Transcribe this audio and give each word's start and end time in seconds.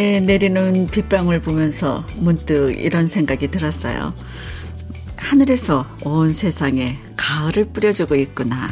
아침에 0.00 0.20
내리는 0.20 0.86
빗방울 0.86 1.40
보면서 1.40 2.02
문득 2.16 2.72
이런 2.78 3.06
생각이 3.06 3.50
들었어요. 3.50 4.14
하늘에서 5.16 5.86
온 6.04 6.32
세상에 6.32 6.96
가을을 7.16 7.66
뿌려주고 7.66 8.14
있구나. 8.14 8.70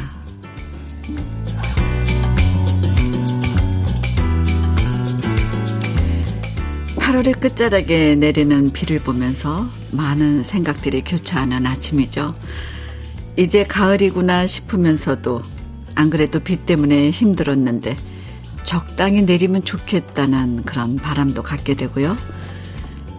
8월의 6.95 7.39
끝자락에 7.39 8.15
내리는 8.15 8.71
비를 8.71 8.97
보면서 8.97 9.69
많은 9.91 10.43
생각들이 10.43 11.03
교차하는 11.03 11.67
아침이죠. 11.67 12.33
이제 13.37 13.63
가을이구나 13.63 14.47
싶으면서도 14.47 15.43
안 15.93 16.09
그래도 16.09 16.39
비 16.39 16.57
때문에 16.57 17.11
힘들었는데 17.11 17.95
적당히 18.69 19.23
내리면 19.23 19.63
좋겠다는 19.63 20.61
그런 20.61 20.97
바람도 20.97 21.41
갖게 21.41 21.73
되고요. 21.73 22.15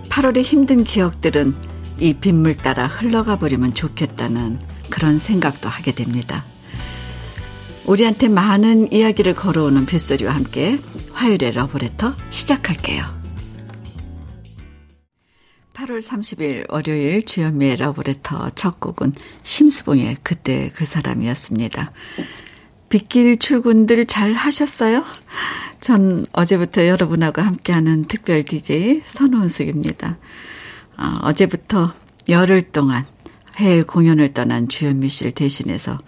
8월의 0.09 0.45
힘든 0.45 0.85
기억들은 0.85 1.57
이 1.99 2.15
빗물 2.15 2.57
따라 2.57 2.87
흘러가 2.87 3.37
버리면 3.37 3.75
좋겠다는 3.75 4.61
그런 4.91 5.19
생각도 5.19 5.69
하게 5.69 5.93
됩니다. 5.93 6.45
우리한테 7.85 8.29
많은 8.29 8.93
이야기를 8.93 9.35
걸어오는 9.35 9.87
빗소리와 9.87 10.33
함께 10.33 10.79
화요일의 11.15 11.51
러브레터 11.51 12.15
시작할게요. 12.31 13.05
8월 15.75 16.01
30일 16.01 16.71
월요일 16.71 17.27
주현미의 17.27 17.75
러브레터 17.79 18.51
첫 18.51 18.79
곡은 18.79 19.15
심수봉의 19.43 20.19
그때 20.23 20.71
그 20.77 20.85
사람이었습니다. 20.85 21.91
빗길 22.91 23.39
출근들 23.39 24.05
잘 24.07 24.35
하셨어요? 24.35 25.05
전 25.81 26.27
어제부터 26.33 26.87
여러분하고 26.87 27.41
함께하는 27.41 28.05
특별 28.05 28.45
DJ 28.45 29.03
선원숙입니다. 29.05 30.19
어, 30.99 31.19
어제부터 31.23 31.93
열흘 32.29 32.71
동안 32.73 33.07
해외 33.57 33.83
공연을 33.83 34.35
떠난 34.35 34.69
주현미 34.69 35.09
씨를 35.09 35.33
대신해서 35.33 35.99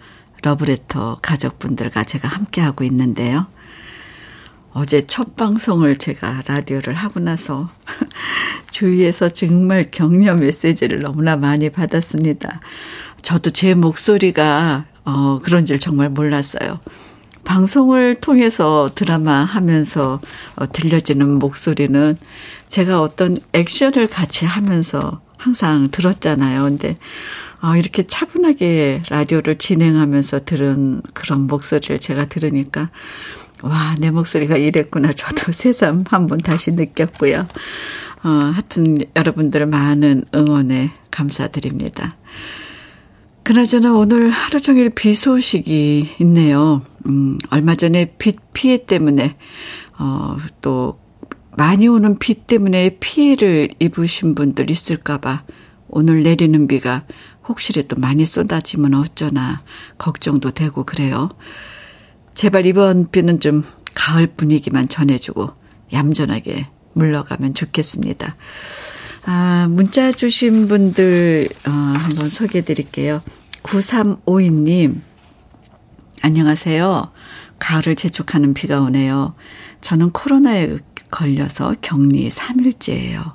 러브레터 0.43 1.19
가족분들과 1.21 2.03
제가 2.03 2.27
함께하고 2.27 2.83
있는데요. 2.83 3.47
어제 4.73 5.01
첫 5.07 5.37
방송을 5.37 5.97
제가 5.97 6.43
라디오를 6.47 6.95
하고 6.95 7.21
나서 7.21 7.69
주위에서 8.71 9.29
정말 9.29 9.85
격려 9.89 10.35
메시지를 10.35 10.99
너무나 10.99 11.37
많이 11.37 11.69
받았습니다. 11.69 12.59
저도 13.21 13.51
제 13.51 13.73
목소리가 13.73 14.85
어, 15.05 15.39
그런 15.43 15.65
줄 15.65 15.79
정말 15.79 16.09
몰랐어요. 16.09 16.79
방송을 17.43 18.15
통해서 18.15 18.89
드라마 18.95 19.43
하면서 19.43 20.21
어, 20.55 20.71
들려지는 20.71 21.39
목소리는 21.39 22.17
제가 22.67 23.01
어떤 23.01 23.37
액션을 23.53 24.07
같이 24.07 24.45
하면서 24.45 25.21
항상 25.37 25.89
들었잖아요. 25.91 26.63
근데 26.63 26.97
어, 27.61 27.75
이렇게 27.75 28.03
차분하게 28.03 29.03
라디오를 29.09 29.57
진행하면서 29.57 30.45
들은 30.45 31.01
그런 31.13 31.47
목소리를 31.47 31.99
제가 31.99 32.25
들으니까 32.25 32.89
와, 33.61 33.95
내 33.97 34.11
목소리가 34.11 34.57
이랬구나. 34.57 35.13
저도 35.13 35.51
새삼 35.53 36.03
한번 36.09 36.39
다시 36.39 36.71
느꼈고요. 36.71 37.47
어, 38.23 38.29
하여튼 38.29 38.97
여러분들 39.15 39.65
많은 39.65 40.25
응원에 40.35 40.91
감사드립니다. 41.11 42.17
그나저나 43.43 43.93
오늘 43.93 44.29
하루 44.29 44.61
종일 44.61 44.89
비 44.89 45.13
소식이 45.13 46.15
있네요. 46.21 46.81
음, 47.07 47.37
얼마 47.49 47.75
전에 47.75 48.13
비 48.17 48.31
피해 48.53 48.85
때문에, 48.85 49.35
어, 49.99 50.37
또, 50.61 50.97
많이 51.55 51.87
오는 51.87 52.17
비 52.17 52.35
때문에 52.35 52.97
피해를 52.99 53.69
입으신 53.79 54.33
분들 54.33 54.71
있을까봐 54.71 55.43
오늘 55.87 56.23
내리는 56.23 56.67
비가 56.67 57.03
혹시라도 57.47 57.95
많이 57.97 58.25
쏟아지면 58.25 58.95
어쩌나 58.95 59.61
걱정도 59.99 60.51
되고 60.51 60.83
그래요. 60.83 61.29
제발 62.33 62.65
이번 62.65 63.11
비는 63.11 63.39
좀 63.39 63.61
가을 63.93 64.25
분위기만 64.25 64.87
전해주고 64.87 65.51
얌전하게 65.93 66.69
물러가면 66.93 67.53
좋겠습니다. 67.53 68.35
아, 69.25 69.67
문자 69.69 70.11
주신 70.11 70.67
분들, 70.67 71.47
어, 71.65 71.69
한번 71.71 72.27
소개해 72.27 72.65
드릴게요. 72.65 73.21
9352님, 73.63 74.99
안녕하세요. 76.21 77.11
가을을 77.57 77.95
재촉하는 77.95 78.53
비가 78.53 78.81
오네요. 78.81 79.33
저는 79.79 80.09
코로나에 80.09 80.77
걸려서 81.09 81.75
격리 81.81 82.27
3일째예요. 82.29 83.31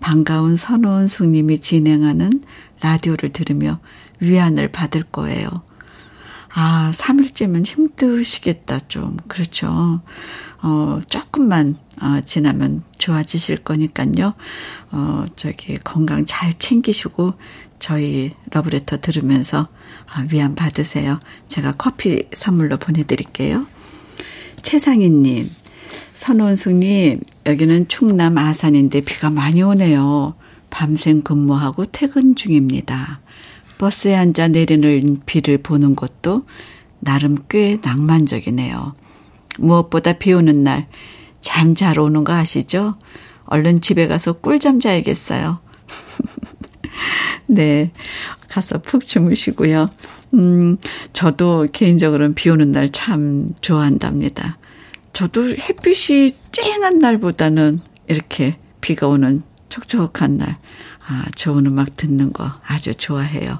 반가운 0.00 0.56
선호은숙님이 0.56 1.58
진행하는 1.58 2.42
라디오를 2.80 3.32
들으며 3.32 3.80
위안을 4.20 4.72
받을 4.72 5.02
거예요. 5.02 5.48
아, 6.54 6.90
3일째면 6.94 7.66
힘드시겠다, 7.66 8.80
좀. 8.88 9.18
그렇죠. 9.28 10.00
어, 10.62 11.00
조금만, 11.08 11.76
어, 12.00 12.20
지나면 12.24 12.82
좋아지실 12.98 13.58
거니까요. 13.58 14.34
어, 14.90 15.24
저기, 15.36 15.78
건강 15.78 16.24
잘 16.26 16.52
챙기시고, 16.58 17.34
저희 17.78 18.32
러브레터 18.50 18.98
들으면서 18.98 19.68
아, 20.06 20.26
위안 20.32 20.54
받으세요. 20.54 21.20
제가 21.46 21.72
커피 21.72 22.24
선물로 22.32 22.78
보내드릴게요. 22.78 23.66
최상희님, 24.62 25.50
선원숙님, 26.14 27.20
여기는 27.46 27.88
충남 27.88 28.38
아산인데 28.38 29.02
비가 29.02 29.30
많이 29.30 29.62
오네요. 29.62 30.34
밤샘 30.70 31.22
근무하고 31.22 31.86
퇴근 31.86 32.34
중입니다. 32.34 33.20
버스에 33.78 34.16
앉아 34.16 34.48
내리는 34.48 35.20
비를 35.24 35.58
보는 35.58 35.94
것도 35.94 36.44
나름 36.98 37.36
꽤 37.48 37.78
낭만적이네요. 37.80 38.94
무엇보다 39.58 40.14
비 40.14 40.32
오는 40.32 40.64
날 40.64 40.86
잠 41.40 41.74
잘 41.74 41.98
오는 42.00 42.24
거 42.24 42.32
아시죠? 42.32 42.96
얼른 43.44 43.80
집에 43.80 44.06
가서 44.08 44.34
꿀잠 44.34 44.80
자야겠어요. 44.80 45.60
네. 47.46 47.92
가서 48.48 48.78
푹 48.82 49.04
주무시고요. 49.04 49.88
음, 50.34 50.76
저도 51.12 51.66
개인적으로는 51.72 52.34
비 52.34 52.50
오는 52.50 52.72
날 52.72 52.90
참 52.90 53.50
좋아한답니다. 53.60 54.58
저도 55.12 55.50
햇빛이 55.50 56.32
쨍한 56.52 56.98
날보다는 56.98 57.80
이렇게 58.08 58.58
비가 58.80 59.08
오는 59.08 59.42
촉촉한 59.68 60.38
날, 60.38 60.56
아, 61.06 61.24
좋은 61.34 61.66
음악 61.66 61.96
듣는 61.96 62.32
거 62.32 62.50
아주 62.66 62.94
좋아해요. 62.94 63.58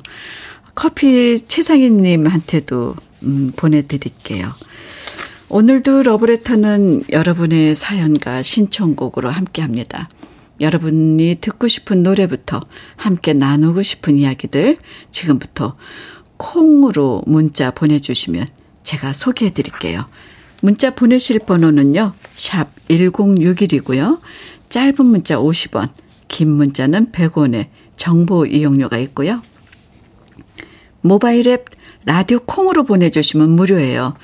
커피 0.74 1.36
최상희님한테도 1.46 2.94
음, 3.24 3.52
보내드릴게요. 3.56 4.52
오늘도 5.50 6.02
러브레터는 6.02 7.04
여러분의 7.10 7.74
사연과 7.74 8.42
신청곡으로 8.42 9.30
함께 9.30 9.62
합니다. 9.62 10.10
여러분이 10.60 11.38
듣고 11.40 11.68
싶은 11.68 12.02
노래부터 12.02 12.60
함께 12.96 13.32
나누고 13.32 13.80
싶은 13.80 14.18
이야기들 14.18 14.76
지금부터 15.10 15.76
콩으로 16.36 17.22
문자 17.26 17.70
보내주시면 17.70 18.46
제가 18.82 19.14
소개해 19.14 19.54
드릴게요. 19.54 20.04
문자 20.60 20.94
보내실 20.94 21.38
번호는요. 21.38 22.12
샵 22.34 22.68
1061이고요. 22.88 24.20
짧은 24.68 25.06
문자 25.06 25.38
50원, 25.38 25.88
긴 26.28 26.50
문자는 26.50 27.10
100원의 27.10 27.68
정보 27.96 28.44
이용료가 28.44 28.98
있고요. 28.98 29.40
모바일 31.00 31.48
앱 31.48 31.77
라디오 32.04 32.38
콩으로 32.40 32.84
보내주시면 32.84 33.50
무료예요. 33.50 34.14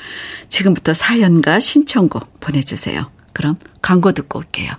지금부터 0.48 0.94
사연과 0.94 1.60
신청곡 1.60 2.40
보내주세요. 2.40 3.10
그럼 3.32 3.56
광고 3.82 4.12
듣고 4.12 4.38
올게요. 4.38 4.72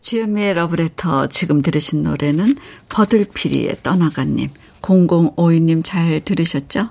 주현미의 0.00 0.54
러브레터 0.54 1.28
지금 1.28 1.60
들으신 1.60 2.02
노래는 2.02 2.56
버들피리의 2.88 3.78
떠나가님 3.82 4.48
0052님 4.80 5.84
잘 5.84 6.22
들으셨죠? 6.24 6.88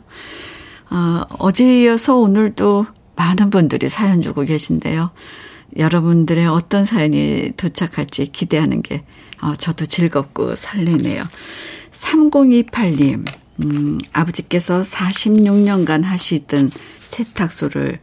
어, 0.92 1.24
어제 1.40 1.82
이어서 1.82 2.18
오늘도 2.18 2.86
많은 3.16 3.50
분들이 3.50 3.90
사연 3.90 4.22
주고 4.22 4.44
계신데요. 4.44 5.12
여러분들의 5.78 6.48
어떤 6.48 6.86
사연이 6.86 7.52
도착할지 7.58 8.28
기대하는 8.28 8.82
게 8.82 9.04
어, 9.42 9.56
저도 9.56 9.86
즐겁고 9.86 10.56
설레네요. 10.56 11.24
3028님, 11.92 13.26
음, 13.64 13.98
아버지께서 14.14 14.84
46년간 14.84 16.04
하시던 16.04 16.72
세탁소를 17.02 18.00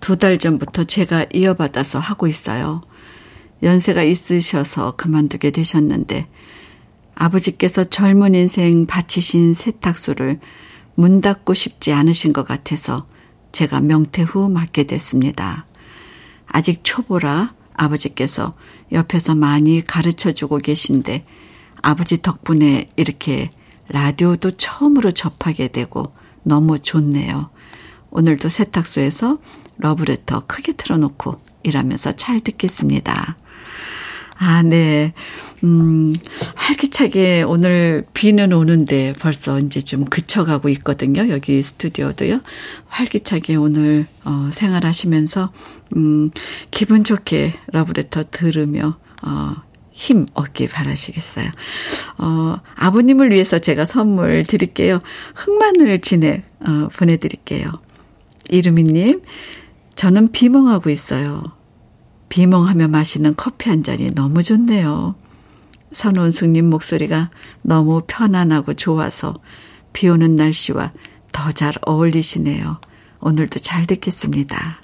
두 0.00 0.16
달 0.16 0.38
전부터 0.38 0.84
제가 0.84 1.26
이어받아서 1.32 1.98
하고 1.98 2.26
있어요. 2.26 2.80
연세가 3.62 4.02
있으셔서 4.02 4.92
그만두게 4.96 5.50
되셨는데 5.50 6.28
아버지께서 7.14 7.84
젊은 7.84 8.34
인생 8.34 8.86
바치신 8.86 9.52
세탁소를 9.52 10.38
문 10.94 11.20
닫고 11.20 11.54
싶지 11.54 11.92
않으신 11.92 12.32
것 12.32 12.44
같아서 12.44 13.06
제가 13.50 13.80
명퇴 13.80 14.22
후 14.22 14.48
맡게 14.48 14.84
됐습니다. 14.84 15.66
아직 16.46 16.80
초보라 16.84 17.54
아버지께서 17.74 18.54
옆에서 18.92 19.34
많이 19.34 19.82
가르쳐 19.82 20.32
주고 20.32 20.58
계신데 20.58 21.24
아버지 21.82 22.22
덕분에 22.22 22.90
이렇게 22.96 23.50
라디오도 23.88 24.52
처음으로 24.52 25.10
접하게 25.10 25.68
되고 25.68 26.12
너무 26.42 26.78
좋네요. 26.78 27.50
오늘도 28.10 28.48
세탁소에서 28.48 29.38
러브레터 29.78 30.44
크게 30.46 30.72
틀어놓고 30.72 31.40
일하면서 31.62 32.12
잘 32.16 32.40
듣겠습니다. 32.40 33.36
아, 34.40 34.62
네. 34.62 35.14
음, 35.64 36.14
활기차게 36.54 37.42
오늘 37.42 38.06
비는 38.14 38.52
오는데 38.52 39.12
벌써 39.18 39.58
이제 39.58 39.80
좀 39.80 40.04
그쳐가고 40.04 40.68
있거든요. 40.70 41.28
여기 41.28 41.60
스튜디오도요. 41.60 42.40
활기차게 42.86 43.56
오늘, 43.56 44.06
어, 44.24 44.48
생활하시면서, 44.52 45.52
음, 45.96 46.30
기분 46.70 47.02
좋게 47.02 47.54
러브레터 47.72 48.24
들으며, 48.30 48.98
어, 49.22 49.56
힘 49.98 50.26
얻기 50.34 50.68
바라시겠어요. 50.68 51.50
어, 52.18 52.56
아버님을 52.76 53.32
위해서 53.32 53.58
제가 53.58 53.84
선물 53.84 54.44
드릴게요. 54.44 55.00
흑마늘 55.34 56.00
진액, 56.00 56.44
어, 56.60 56.88
보내드릴게요. 56.96 57.68
이루미님, 58.48 59.22
저는 59.96 60.30
비몽하고 60.30 60.90
있어요. 60.90 61.42
비몽하며 62.28 62.86
마시는 62.86 63.34
커피 63.36 63.70
한 63.70 63.82
잔이 63.82 64.14
너무 64.14 64.44
좋네요. 64.44 65.16
선원숙님 65.90 66.70
목소리가 66.70 67.30
너무 67.62 68.02
편안하고 68.06 68.74
좋아서 68.74 69.34
비 69.92 70.08
오는 70.08 70.36
날씨와 70.36 70.92
더 71.32 71.50
잘 71.50 71.74
어울리시네요. 71.84 72.80
오늘도 73.18 73.58
잘 73.58 73.84
듣겠습니다. 73.86 74.80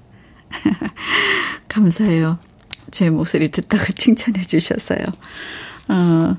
감사해요. 1.68 2.38
제 2.90 3.10
목소리 3.10 3.48
듣다고 3.50 3.84
칭찬해 3.94 4.42
주셨어요. 4.42 4.98
어, 5.88 6.36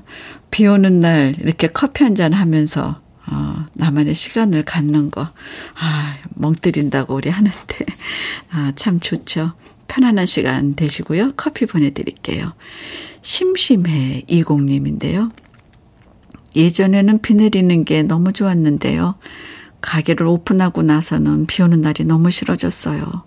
비 0.50 0.66
오는 0.66 1.00
날 1.00 1.34
이렇게 1.38 1.68
커피 1.68 2.04
한 2.04 2.14
잔 2.14 2.32
하면서 2.32 3.00
어, 3.28 3.66
나만의 3.72 4.14
시간을 4.14 4.64
갖는 4.64 5.10
거, 5.10 5.30
아, 5.74 6.16
멍 6.30 6.54
때린다고 6.54 7.14
우리 7.14 7.28
하는데, 7.28 7.56
아, 8.52 8.72
참 8.76 9.00
좋죠. 9.00 9.52
편안한 9.88 10.26
시간 10.26 10.74
되시고요. 10.76 11.32
커피 11.36 11.66
보내드릴게요. 11.66 12.52
심심해 13.22 14.22
이공님인데요. 14.28 15.30
예전에는 16.54 17.20
비 17.20 17.34
내리는 17.34 17.84
게 17.84 18.02
너무 18.04 18.32
좋았는데요. 18.32 19.16
가게를 19.80 20.26
오픈하고 20.26 20.82
나서는 20.82 21.46
비 21.46 21.62
오는 21.62 21.80
날이 21.80 22.04
너무 22.04 22.30
싫어졌어요. 22.30 23.24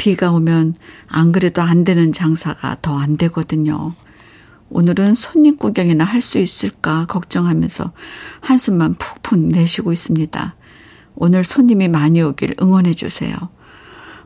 비가 0.00 0.30
오면 0.32 0.76
안 1.08 1.30
그래도 1.30 1.60
안 1.60 1.84
되는 1.84 2.10
장사가 2.10 2.78
더 2.80 2.96
안 2.96 3.18
되거든요. 3.18 3.92
오늘은 4.70 5.12
손님 5.12 5.56
구경이나 5.56 6.04
할 6.04 6.22
수 6.22 6.38
있을까 6.38 7.04
걱정하면서 7.04 7.92
한숨만 8.40 8.94
푹푹 8.94 9.38
내쉬고 9.38 9.92
있습니다. 9.92 10.54
오늘 11.16 11.44
손님이 11.44 11.88
많이 11.88 12.22
오길 12.22 12.54
응원해 12.62 12.94
주세요. 12.94 13.34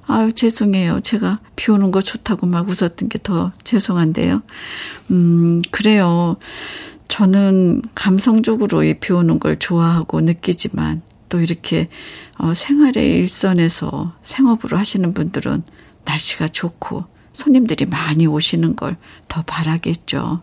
아유, 0.06 0.32
죄송해요. 0.32 1.00
제가 1.00 1.40
비 1.56 1.72
오는 1.72 1.90
거 1.90 2.00
좋다고 2.00 2.46
막 2.46 2.68
웃었던 2.68 3.08
게 3.08 3.18
더 3.18 3.50
죄송한데요. 3.64 4.42
음, 5.10 5.60
그래요. 5.72 6.36
저는 7.08 7.82
감성적으로 7.96 8.84
이 8.84 8.94
비 9.00 9.12
오는 9.12 9.40
걸 9.40 9.58
좋아하고 9.58 10.20
느끼지만 10.20 11.02
또 11.28 11.40
이렇게 11.40 11.88
어, 12.38 12.54
생활의 12.54 13.10
일선에서 13.10 14.14
생업으로 14.22 14.76
하시는 14.76 15.12
분들은 15.14 15.62
날씨가 16.04 16.48
좋고 16.48 17.04
손님들이 17.32 17.86
많이 17.86 18.26
오시는 18.26 18.76
걸 18.76 18.96
더 19.34 19.42
바라겠죠. 19.42 20.40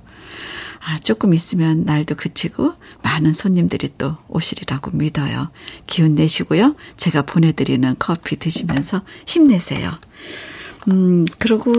아, 0.84 1.00
조금 1.00 1.34
있으면 1.34 1.86
날도 1.86 2.16
그치고 2.16 2.74
많은 3.04 3.32
손님들이 3.32 3.88
또 3.98 4.18
오시리라고 4.28 4.92
믿어요. 4.92 5.50
기운 5.88 6.16
내시고요. 6.16 6.76
제가 6.98 7.22
보내드리는 7.22 7.96
커피 8.00 8.36
드시면서 8.36 9.04
힘내세요. 9.26 9.92
음, 10.90 11.26
그리고, 11.38 11.72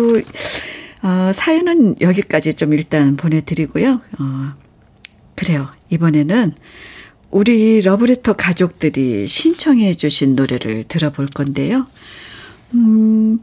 어, 1.03 1.33
사연은 1.35 2.01
여기까지 2.01 2.55
좀 2.55 2.73
일단 2.73 3.17
보내드리고요. 3.17 4.01
어, 4.19 4.53
그래요. 5.35 5.69
이번에는 5.91 6.55
우리 7.33 7.81
러브레터 7.81 8.35
가족들이 8.35 9.27
신청해 9.27 9.95
주신 9.95 10.37
노래를 10.37 10.85
들어볼 10.85 11.29
건데요. 11.29 11.87
음, 12.75 13.39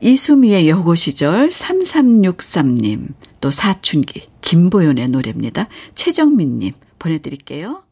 이수미의 0.00 0.70
여고 0.70 0.94
시절 0.94 1.50
3363님, 1.50 3.08
또 3.42 3.50
사춘기, 3.50 4.22
김보연의 4.40 5.08
노래입니다. 5.08 5.68
최정민님 5.94 6.72
보내드릴게요. 6.98 7.82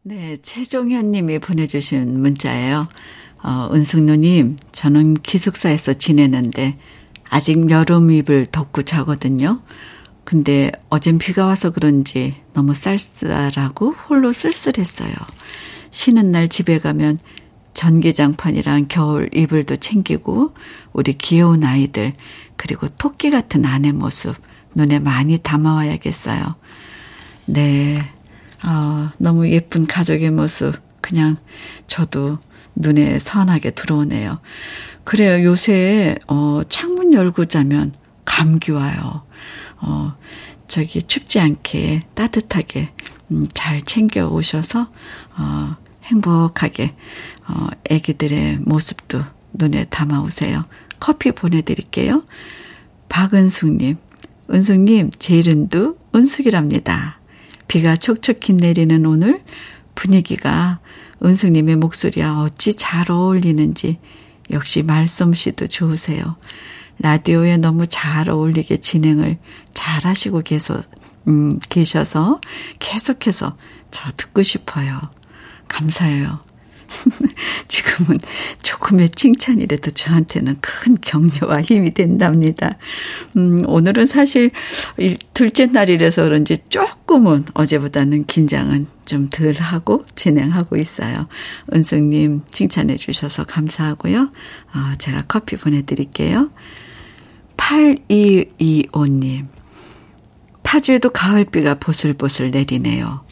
네, 0.00 0.38
최종현님이 0.40 1.38
보내주신 1.38 2.22
문자예요. 2.22 2.88
어, 3.42 3.68
은숙누님, 3.74 4.56
저는 4.72 5.14
기숙사에서 5.14 5.92
지내는데 5.92 6.78
아직 7.28 7.68
여름 7.68 8.10
입을 8.10 8.46
덮고 8.50 8.82
자거든요. 8.82 9.60
근데 10.24 10.70
어젠 10.88 11.18
비가 11.18 11.46
와서 11.46 11.70
그런지 11.70 12.36
너무 12.52 12.74
쌀쌀하고 12.74 13.92
홀로 14.08 14.32
쓸쓸했어요. 14.32 15.12
쉬는 15.90 16.30
날 16.30 16.48
집에 16.48 16.78
가면 16.78 17.18
전기장판이랑 17.74 18.86
겨울 18.88 19.28
이불도 19.34 19.76
챙기고 19.76 20.54
우리 20.92 21.14
귀여운 21.14 21.64
아이들 21.64 22.12
그리고 22.56 22.88
토끼 22.88 23.30
같은 23.30 23.64
아내 23.64 23.92
모습 23.92 24.36
눈에 24.74 24.98
많이 24.98 25.38
담아와야겠어요. 25.38 26.54
네. 27.46 27.98
어, 28.64 29.10
너무 29.18 29.48
예쁜 29.50 29.86
가족의 29.86 30.30
모습 30.30 30.74
그냥 31.00 31.36
저도 31.86 32.38
눈에 32.74 33.18
선하게 33.18 33.72
들어오네요. 33.72 34.40
그래요. 35.04 35.44
요새 35.44 36.16
어 36.28 36.62
창문 36.68 37.12
열고 37.12 37.46
자면 37.46 37.92
감기 38.24 38.70
와요. 38.70 39.24
어 39.82 40.14
저기 40.66 41.02
춥지 41.02 41.38
않게 41.40 42.02
따뜻하게 42.14 42.90
음, 43.30 43.46
잘 43.52 43.82
챙겨 43.82 44.28
오셔서 44.28 44.88
어 45.36 45.76
행복하게 46.04 46.94
어, 47.48 47.68
애기들의 47.90 48.60
모습도 48.60 49.22
눈에 49.52 49.84
담아 49.84 50.22
오세요. 50.22 50.64
커피 51.00 51.32
보내드릴게요. 51.32 52.24
박은숙님, 53.08 53.96
은숙님, 54.50 55.10
제 55.18 55.36
이름도 55.38 55.98
은숙이랍니다. 56.14 57.18
비가 57.68 57.96
촉촉히 57.96 58.54
내리는 58.54 59.04
오늘 59.06 59.42
분위기가 59.94 60.80
은숙님의 61.24 61.76
목소리와 61.76 62.42
어찌 62.42 62.74
잘 62.74 63.10
어울리는지 63.10 63.98
역시 64.50 64.82
말솜씨도 64.82 65.66
좋으세요. 65.66 66.36
라디오에 67.02 67.56
너무 67.56 67.86
잘 67.86 68.30
어울리게 68.30 68.78
진행을 68.78 69.38
잘 69.72 70.04
하시고 70.04 70.40
계서, 70.40 70.80
음, 71.28 71.50
계셔서 71.68 72.40
계속해서 72.78 73.56
저 73.90 74.10
듣고 74.16 74.42
싶어요. 74.42 75.00
감사해요. 75.68 76.40
지금은 77.68 78.20
조금의 78.62 79.10
칭찬이라도 79.10 79.92
저한테는 79.92 80.58
큰 80.60 80.96
격려와 81.00 81.62
힘이 81.62 81.90
된답니다. 81.92 82.76
음, 83.36 83.64
오늘은 83.66 84.06
사실 84.06 84.50
둘째 85.32 85.66
날이라서 85.66 86.24
그런지 86.24 86.58
조금은 86.68 87.46
어제보다는 87.54 88.26
긴장은 88.26 88.86
좀 89.06 89.28
덜 89.30 89.54
하고 89.54 90.04
진행하고 90.14 90.76
있어요. 90.76 91.26
은숙님 91.74 92.42
칭찬해 92.50 92.96
주셔서 92.96 93.44
감사하고요. 93.44 94.30
어, 94.74 94.92
제가 94.98 95.24
커피 95.26 95.56
보내드릴게요. 95.56 96.50
8225님. 97.56 99.46
파주에도 100.62 101.10
가을비가 101.10 101.74
보슬보슬 101.74 102.50
내리네요. 102.50 103.24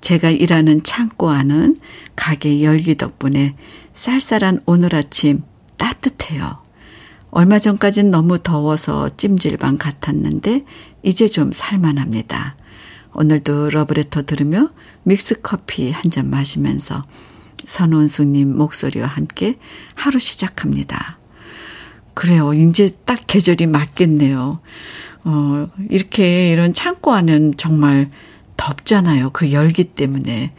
제가 0.00 0.30
일하는 0.30 0.82
창고 0.82 1.30
안은 1.30 1.80
가게 2.14 2.62
열기 2.62 2.94
덕분에 2.96 3.56
쌀쌀한 3.94 4.60
오늘 4.66 4.94
아침 4.94 5.42
따뜻해요. 5.76 6.62
얼마 7.30 7.58
전까진 7.58 8.10
너무 8.10 8.38
더워서 8.38 9.10
찜질방 9.16 9.78
같았는데 9.78 10.64
이제 11.02 11.26
좀 11.26 11.52
살만합니다. 11.52 12.56
오늘도 13.14 13.70
러브레터 13.70 14.22
들으며 14.22 14.70
믹스커피 15.04 15.90
한 15.90 16.10
잔 16.10 16.30
마시면서 16.30 17.04
선원숙님 17.64 18.56
목소리와 18.56 19.06
함께 19.06 19.58
하루 19.94 20.18
시작합니다. 20.18 21.18
그래요. 22.14 22.54
이제 22.54 22.88
딱 23.04 23.20
계절이 23.26 23.66
맞겠네요. 23.66 24.60
어, 25.24 25.68
이렇게 25.90 26.50
이런 26.50 26.72
창고 26.72 27.12
안은 27.12 27.54
정말 27.56 28.08
덥잖아요. 28.56 29.30
그 29.30 29.52
열기 29.52 29.84
때문에. 29.84 30.54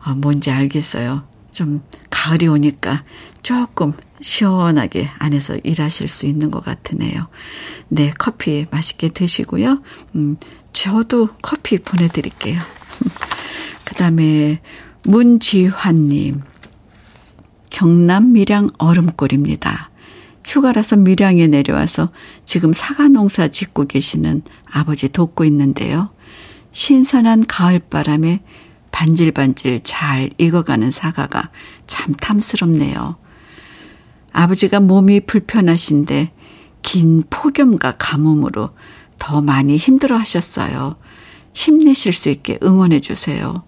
아, 0.00 0.14
뭔지 0.14 0.50
알겠어요. 0.50 1.24
좀 1.52 1.80
가을이 2.10 2.48
오니까 2.48 3.04
조금 3.42 3.92
시원하게 4.20 5.08
안에서 5.18 5.56
일하실 5.62 6.08
수 6.08 6.26
있는 6.26 6.50
것 6.50 6.64
같으네요. 6.64 7.28
네, 7.88 8.12
커피 8.18 8.66
맛있게 8.70 9.10
드시고요. 9.10 9.82
음, 10.16 10.36
저도 10.72 11.28
커피 11.42 11.78
보내드릴게요. 11.78 12.60
그 13.84 13.94
다음에 13.94 14.60
문지환님. 15.04 16.42
경남 17.70 18.32
밀양 18.32 18.68
얼음골입니다. 18.78 19.90
휴가라서 20.46 20.96
밀양에 20.96 21.48
내려와서 21.48 22.10
지금 22.44 22.72
사과 22.72 23.08
농사 23.08 23.48
짓고 23.48 23.86
계시는 23.86 24.42
아버지 24.70 25.08
돕고 25.08 25.44
있는데요. 25.44 26.10
신선한 26.70 27.46
가을바람에 27.46 28.42
반질반질 28.92 29.80
잘 29.82 30.30
익어가는 30.38 30.90
사과가 30.90 31.50
참 31.86 32.14
탐스럽네요. 32.14 33.16
아버지가 34.32 34.80
몸이 34.80 35.20
불편하신데 35.20 36.32
긴 36.82 37.24
폭염과 37.28 37.96
가뭄으로 37.98 38.70
더 39.18 39.42
많이 39.42 39.76
힘들어 39.76 40.16
하셨어요. 40.16 40.96
힘내실 41.54 42.12
수 42.12 42.28
있게 42.28 42.58
응원해 42.62 43.00
주세요. 43.00 43.64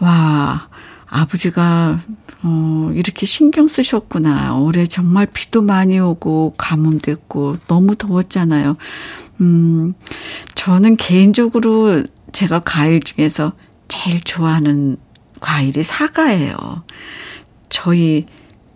와, 0.00 0.68
아버지가 1.10 2.00
어, 2.42 2.90
이렇게 2.94 3.26
신경 3.26 3.68
쓰셨구나. 3.68 4.56
올해 4.56 4.86
정말 4.86 5.26
비도 5.26 5.60
많이 5.60 5.98
오고 5.98 6.54
가뭄도 6.56 7.10
있고 7.10 7.56
너무 7.66 7.96
더웠잖아요. 7.96 8.76
음, 9.40 9.92
저는 10.54 10.96
개인적으로 10.96 12.04
제가 12.32 12.60
과일 12.60 13.00
중에서 13.00 13.52
제일 13.88 14.20
좋아하는 14.22 14.96
과일이 15.40 15.82
사과예요. 15.82 16.56
저희 17.68 18.26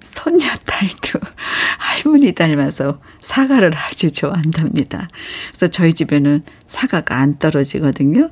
손녀 0.05 0.47
딸도 0.67 1.19
할머니 1.79 2.33
닮아서 2.33 3.01
사과를 3.21 3.73
아주 3.75 4.13
좋아한답니다. 4.13 5.09
그래서 5.49 5.69
저희 5.69 5.95
집에는 5.95 6.43
사과가 6.67 7.17
안 7.17 7.39
떨어지거든요. 7.39 8.31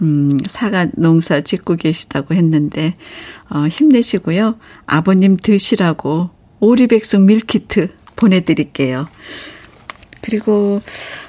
음, 0.00 0.30
사과 0.46 0.86
농사 0.94 1.40
짓고 1.40 1.76
계시다고 1.76 2.34
했는데, 2.34 2.96
어, 3.50 3.66
힘내시고요. 3.66 4.58
아버님 4.86 5.36
드시라고 5.36 6.30
오리백숙 6.60 7.22
밀키트 7.22 7.90
보내드릴게요. 8.14 9.08
그리고, 10.22 10.80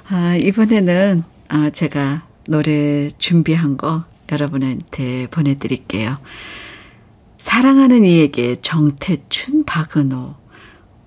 아, 0.09 0.35
이번에는, 0.35 1.23
아, 1.49 1.69
제가 1.71 2.27
노래 2.47 3.09
준비한 3.17 3.77
거 3.77 4.05
여러분한테 4.31 5.27
보내드릴게요. 5.31 6.17
사랑하는 7.39 8.03
이에게 8.03 8.57
정태춘, 8.57 9.63
박은호, 9.63 10.35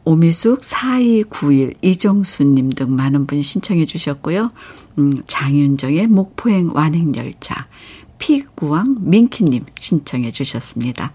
오미숙 0.05 0.65
4291 0.65 1.75
이정수님 1.83 2.71
등 2.71 2.97
많은 2.97 3.27
분 3.27 3.43
신청해 3.43 3.85
주셨고요. 3.85 4.51
음, 4.99 5.13
장윤정의 5.27 6.09
목포행 6.09 6.71
완행열차 6.75 7.69
피구왕 8.19 8.97
민키님 9.01 9.67
신청해 9.79 10.31
주셨습니다. 10.31 11.13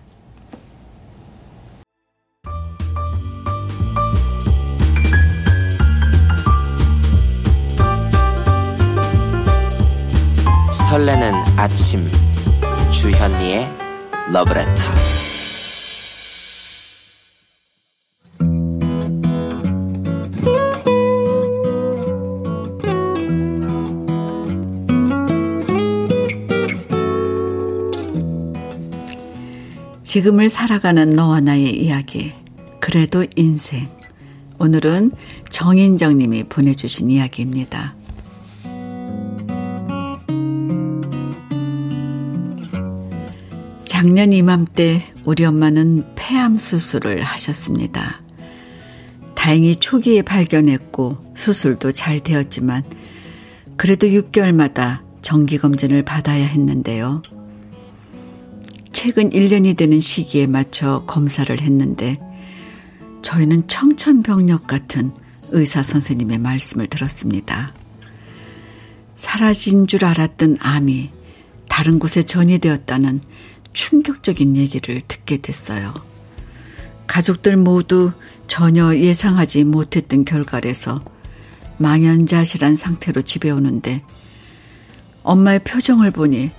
설레는 10.71 11.33
아침 11.57 12.05
주현미의 12.91 13.86
러브레터 14.31 14.83
지금을 30.03 30.49
살아가는 30.49 31.15
너와 31.15 31.41
나의 31.41 31.83
이야기. 31.83 32.33
그래도 32.79 33.25
인생. 33.35 33.87
오늘은 34.57 35.11
정인정 35.49 36.17
님이 36.17 36.43
보내주신 36.45 37.11
이야기입니다. 37.11 37.96
작년 43.99 44.31
이맘때 44.31 45.11
우리 45.25 45.43
엄마는 45.43 46.13
폐암 46.15 46.55
수술을 46.55 47.23
하셨습니다. 47.23 48.21
다행히 49.33 49.75
초기에 49.75 50.21
발견했고 50.21 51.33
수술도 51.33 51.93
잘 51.93 52.19
되었지만 52.19 52.83
그래도 53.75 54.05
6개월마다 54.05 54.99
정기검진을 55.23 56.03
받아야 56.03 56.45
했는데요. 56.45 57.23
최근 58.91 59.31
1년이 59.31 59.75
되는 59.75 59.99
시기에 59.99 60.45
맞춰 60.45 61.03
검사를 61.07 61.59
했는데 61.59 62.19
저희는 63.23 63.67
청천벽력 63.67 64.67
같은 64.67 65.11
의사 65.49 65.81
선생님의 65.81 66.37
말씀을 66.37 66.85
들었습니다. 66.85 67.73
사라진 69.15 69.87
줄 69.87 70.05
알았던 70.05 70.57
암이 70.59 71.09
다른 71.67 71.97
곳에 71.97 72.21
전이되었다는 72.21 73.21
충격적인 73.77 74.57
얘기를 74.57 75.01
듣게 75.07 75.37
됐어요. 75.37 75.93
가족들 77.05 77.57
모두 77.57 78.11
전혀 78.47 78.95
예상하지 78.95 79.65
못했던 79.65 80.25
결과라서 80.25 81.03
망연자실한 81.77 82.75
상태로 82.75 83.21
집에 83.21 83.51
오는데 83.51 84.01
엄마의 85.21 85.59
표정을 85.59 86.09
보니 86.09 86.49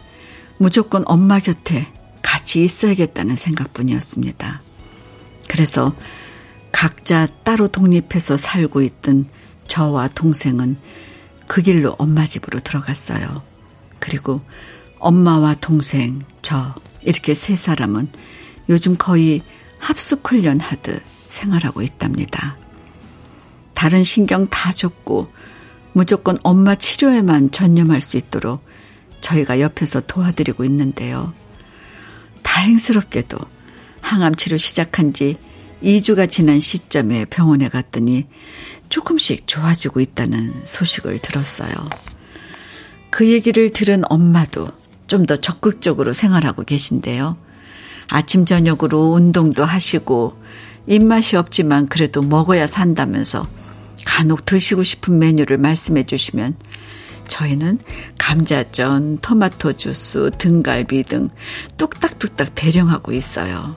무조건 0.58 1.02
엄마 1.06 1.40
곁에 1.40 1.88
같이 2.22 2.62
있어야겠다는 2.62 3.34
생각뿐이었습니다. 3.34 4.62
그래서 5.48 5.96
각자 6.70 7.26
따로 7.42 7.66
독립해서 7.66 8.36
살고 8.36 8.82
있던 8.82 9.26
저와 9.66 10.06
동생은 10.06 10.76
그 11.48 11.62
길로 11.62 11.96
엄마 11.98 12.26
집으로 12.26 12.60
들어갔어요. 12.60 13.42
그리고 13.98 14.40
엄마와 14.98 15.56
동생, 15.60 16.24
저, 16.42 16.74
이렇게 17.02 17.34
세 17.34 17.56
사람은 17.56 18.08
요즘 18.68 18.96
거의 18.98 19.42
합숙훈련 19.78 20.60
하듯 20.60 21.02
생활하고 21.28 21.82
있답니다. 21.82 22.56
다른 23.74 24.02
신경 24.02 24.48
다 24.48 24.72
접고 24.72 25.32
무조건 25.92 26.36
엄마 26.42 26.74
치료에만 26.74 27.50
전념할 27.50 28.00
수 28.00 28.16
있도록 28.16 28.64
저희가 29.20 29.60
옆에서 29.60 30.00
도와드리고 30.06 30.64
있는데요. 30.64 31.32
다행스럽게도 32.42 33.38
항암 34.00 34.34
치료 34.36 34.56
시작한 34.56 35.12
지 35.12 35.36
2주가 35.82 36.28
지난 36.28 36.60
시점에 36.60 37.24
병원에 37.26 37.68
갔더니 37.68 38.26
조금씩 38.88 39.46
좋아지고 39.46 40.00
있다는 40.00 40.62
소식을 40.64 41.20
들었어요. 41.20 41.72
그 43.10 43.28
얘기를 43.28 43.72
들은 43.72 44.02
엄마도 44.08 44.68
좀 45.08 45.26
더 45.26 45.36
적극적으로 45.36 46.12
생활하고 46.12 46.62
계신데요. 46.62 47.36
아침, 48.06 48.46
저녁으로 48.46 49.10
운동도 49.10 49.64
하시고, 49.64 50.40
입맛이 50.86 51.36
없지만 51.36 51.88
그래도 51.88 52.22
먹어야 52.22 52.66
산다면서 52.66 53.48
간혹 54.06 54.46
드시고 54.46 54.84
싶은 54.84 55.18
메뉴를 55.18 55.58
말씀해 55.58 56.04
주시면 56.04 56.56
저희는 57.26 57.78
감자전, 58.16 59.18
토마토 59.18 59.74
주스, 59.74 60.30
등갈비 60.38 61.02
등 61.04 61.28
뚝딱뚝딱 61.76 62.54
대령하고 62.54 63.12
있어요. 63.12 63.76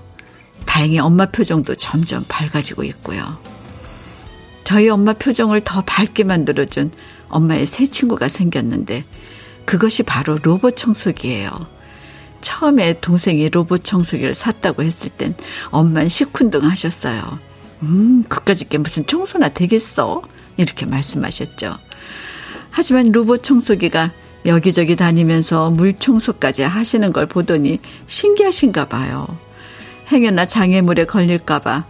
다행히 0.66 1.00
엄마 1.00 1.26
표정도 1.26 1.76
점점 1.76 2.24
밝아지고 2.30 2.86
있고요. 2.86 3.40
저희 4.64 4.88
엄마 4.88 5.12
표정을 5.12 5.62
더 5.66 5.84
밝게 5.86 6.24
만들어준 6.24 6.92
엄마의 7.28 7.66
새 7.66 7.86
친구가 7.86 8.30
생겼는데 8.30 9.04
그것이 9.66 10.04
바로 10.04 10.38
로봇 10.42 10.76
청소기예요. 10.76 11.50
처음에 12.42 13.00
동생이 13.00 13.50
로봇 13.50 13.84
청소기를 13.84 14.34
샀다고 14.34 14.84
했을 14.84 15.10
땐 15.10 15.36
엄만 15.70 16.10
시큰둥 16.10 16.64
하셨어요. 16.64 17.40
음, 17.84 18.24
그까짓 18.28 18.70
게 18.70 18.78
무슨 18.78 19.06
청소나 19.06 19.50
되겠어? 19.50 20.22
이렇게 20.58 20.86
말씀하셨죠. 20.86 21.78
하지만 22.70 23.12
로봇 23.12 23.44
청소기가 23.44 24.12
여기저기 24.46 24.96
다니면서 24.96 25.70
물 25.72 25.94
청소까지 25.94 26.64
하시는 26.64 27.14
걸 27.14 27.28
보더니 27.28 27.80
신기하신가 28.08 28.88
봐요. 28.88 29.28
행여나 30.12 30.46
장애물에 30.46 31.06
걸릴까봐 31.06 31.86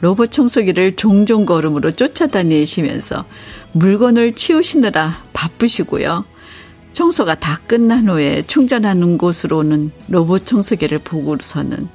로봇 0.00 0.30
청소기를 0.32 0.96
종종 0.96 1.46
걸음으로 1.46 1.90
쫓아다니시면서 1.90 3.24
물건을 3.72 4.34
치우시느라 4.34 5.24
바쁘시고요. 5.32 6.24
청소가 6.94 7.34
다 7.34 7.58
끝난 7.66 8.08
후에 8.08 8.42
충전하는 8.42 9.18
곳으로는 9.18 9.90
로봇 10.08 10.46
청소기를 10.46 11.00
보고서는 11.00 11.88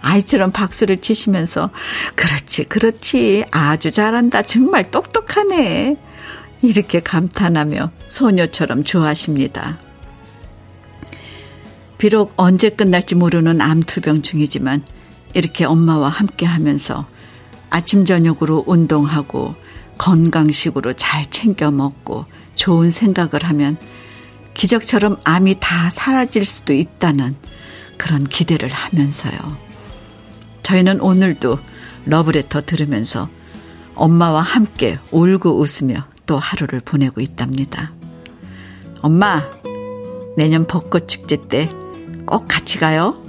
아이처럼 0.00 0.50
박수를 0.50 1.00
치시면서 1.00 1.70
그렇지 2.14 2.64
그렇지. 2.64 3.44
아주 3.50 3.90
잘한다. 3.90 4.42
정말 4.42 4.90
똑똑하네. 4.90 5.96
이렇게 6.62 7.00
감탄하며 7.00 7.90
소녀처럼 8.06 8.84
좋아하십니다. 8.84 9.78
비록 11.98 12.32
언제 12.36 12.70
끝날지 12.70 13.14
모르는 13.14 13.60
암투병 13.60 14.22
중이지만 14.22 14.82
이렇게 15.34 15.66
엄마와 15.66 16.08
함께 16.08 16.46
하면서 16.46 17.06
아침 17.68 18.06
저녁으로 18.06 18.64
운동하고 18.66 19.54
건강식으로 19.98 20.94
잘 20.94 21.30
챙겨 21.30 21.70
먹고 21.70 22.24
좋은 22.54 22.90
생각을 22.90 23.44
하면 23.44 23.76
기적처럼 24.54 25.18
암이 25.24 25.56
다 25.60 25.90
사라질 25.90 26.44
수도 26.44 26.72
있다는 26.72 27.36
그런 27.96 28.24
기대를 28.24 28.68
하면서요. 28.68 29.58
저희는 30.62 31.00
오늘도 31.00 31.58
러브레터 32.06 32.62
들으면서 32.62 33.28
엄마와 33.94 34.40
함께 34.42 34.98
울고 35.10 35.58
웃으며 35.58 36.06
또 36.26 36.38
하루를 36.38 36.80
보내고 36.80 37.20
있답니다. 37.20 37.92
엄마, 39.02 39.42
내년 40.36 40.66
벚꽃 40.66 41.08
축제 41.08 41.36
때 41.48 41.68
꼭 42.30 42.46
같이 42.46 42.78
가요. 42.78 43.20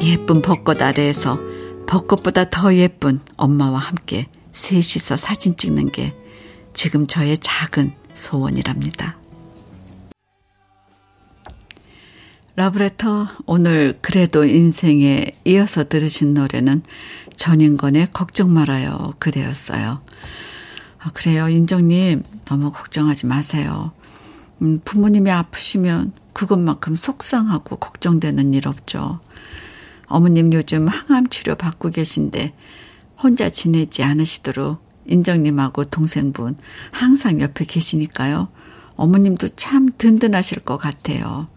예쁜 0.00 0.40
벚꽃 0.40 0.80
아래에서 0.80 1.38
벚꽃보다 1.86 2.48
더 2.48 2.74
예쁜 2.74 3.20
엄마와 3.36 3.78
함께 3.78 4.28
셋이서 4.52 5.16
사진 5.16 5.58
찍는 5.58 5.92
게 5.92 6.14
지금 6.72 7.06
저의 7.06 7.36
작은 7.38 7.92
소원이랍니다. 8.14 9.18
러브레터 12.56 13.28
오늘 13.44 13.98
그래도 14.00 14.46
인생에 14.46 15.26
이어서 15.44 15.84
들으신 15.84 16.32
노래는 16.32 16.82
전인권의 17.36 18.08
걱정 18.14 18.50
말아요 18.50 19.12
그대였어요. 19.18 20.00
아, 20.98 21.10
그래요 21.12 21.50
인정님 21.50 22.22
너무 22.46 22.72
걱정하지 22.72 23.26
마세요. 23.26 23.92
음, 24.62 24.80
부모님이 24.86 25.30
아프시면 25.30 26.12
그것만큼 26.32 26.96
속상하고 26.96 27.76
걱정되는 27.76 28.54
일 28.54 28.68
없죠. 28.68 29.20
어머님 30.06 30.50
요즘 30.54 30.88
항암 30.88 31.26
치료 31.26 31.56
받고 31.56 31.90
계신데 31.90 32.54
혼자 33.22 33.50
지내지 33.50 34.02
않으시도록 34.02 34.82
인정님하고 35.04 35.84
동생분 35.84 36.56
항상 36.90 37.38
옆에 37.42 37.66
계시니까요. 37.66 38.48
어머님도 38.94 39.48
참 39.56 39.90
든든하실 39.98 40.60
것 40.60 40.78
같아요. 40.78 41.48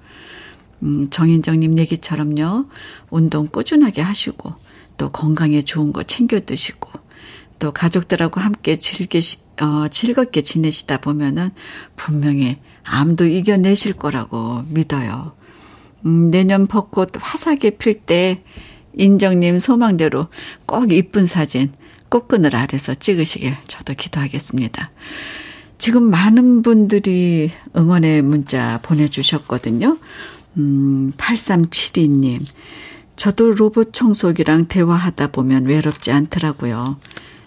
음, 0.84 1.10
정인정님 1.10 1.78
얘기처럼요. 1.80 2.66
운동 3.10 3.48
꾸준하게 3.48 4.02
하시고 4.02 4.54
또 4.98 5.10
건강에 5.10 5.62
좋은 5.62 5.94
거 5.94 6.04
챙겨 6.04 6.40
드시고 6.40 6.90
또 7.60 7.72
가족들하고 7.72 8.40
함께 8.40 8.78
즐기, 8.78 9.20
어, 9.62 9.88
즐겁게 9.90 10.42
지내시다 10.42 10.98
보면은 10.98 11.52
분명히 11.96 12.58
암도 12.84 13.26
이겨내실 13.26 13.94
거라고 13.94 14.64
믿어요. 14.68 15.34
음, 16.06 16.32
내년 16.32 16.68
벚꽃 16.68 17.12
화사하게 17.20 17.72
필 17.72 18.02
때 18.06 18.44
인정님 18.94 19.60
소망대로 19.60 20.28
꼭 20.66 20.92
이쁜 20.92 21.28
사진 21.28 21.72
꽃그늘 22.10 22.56
아래서 22.56 22.96
찍으시길 22.96 23.56
저도 23.68 23.94
기도하겠습니다. 23.94 24.92
지금 25.78 26.10
많은 26.10 26.62
분들이 26.62 27.52
응원의 27.76 28.22
문자 28.24 28.80
보내주셨거든요. 28.82 29.98
음, 30.58 31.12
8372님. 31.18 32.46
저도 33.16 33.52
로봇 33.52 33.92
청소기랑 33.92 34.66
대화하다 34.66 35.32
보면 35.32 35.66
외롭지 35.66 36.12
않더라고요. 36.12 36.98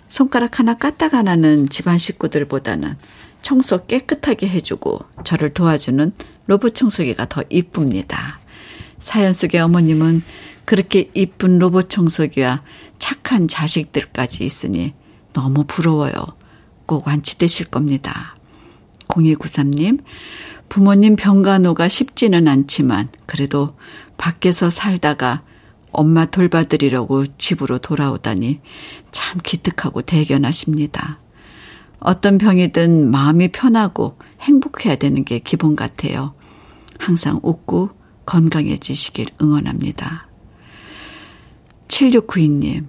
손가락 0.06 0.58
하나 0.58 0.76
까딱 0.76 1.14
안 1.14 1.28
하는 1.28 1.68
집안 1.70 1.96
식구들보다는 1.96 2.96
청소 3.40 3.86
깨끗하게 3.86 4.48
해주고 4.48 5.00
저를 5.24 5.54
도와주는 5.54 6.12
로봇 6.46 6.74
청소기가 6.74 7.28
더 7.28 7.42
이쁩니다. 7.48 8.38
사연 8.98 9.32
속의 9.32 9.60
어머님은 9.62 10.22
그렇게 10.64 11.10
이쁜 11.14 11.58
로봇 11.58 11.88
청소기와 11.88 12.62
착한 12.98 13.48
자식들까지 13.48 14.44
있으니 14.44 14.94
너무 15.32 15.64
부러워요. 15.64 16.12
꼭 16.86 17.06
완치되실 17.06 17.66
겁니다. 17.66 18.36
0293님, 19.08 20.00
부모님 20.72 21.16
병간호가 21.16 21.86
쉽지는 21.86 22.48
않지만 22.48 23.10
그래도 23.26 23.76
밖에서 24.16 24.70
살다가 24.70 25.42
엄마 25.90 26.24
돌봐드리려고 26.24 27.26
집으로 27.36 27.76
돌아오다니 27.76 28.60
참 29.10 29.38
기특하고 29.44 30.00
대견하십니다. 30.00 31.18
어떤 31.98 32.38
병이든 32.38 33.10
마음이 33.10 33.48
편하고 33.48 34.16
행복해야 34.40 34.96
되는 34.96 35.26
게 35.26 35.40
기본 35.40 35.76
같아요. 35.76 36.32
항상 36.98 37.38
웃고 37.42 37.90
건강해지시길 38.24 39.26
응원합니다. 39.42 40.26
7692님, 41.88 42.86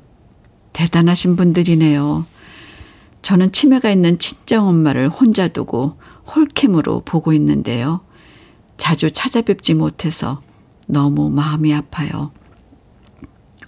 대단하신 0.72 1.36
분들이네요. 1.36 2.26
저는 3.22 3.52
치매가 3.52 3.92
있는 3.92 4.20
친정엄마를 4.20 5.10
혼자 5.10 5.50
두고 5.50 5.98
홀캠으로 6.28 7.02
보고 7.02 7.34
있는데요. 7.34 8.02
자주 8.78 9.12
찾아뵙지 9.12 9.74
못해서 9.74 10.42
너무 10.88 11.30
마음이 11.30 11.74
아파요. 11.74 12.32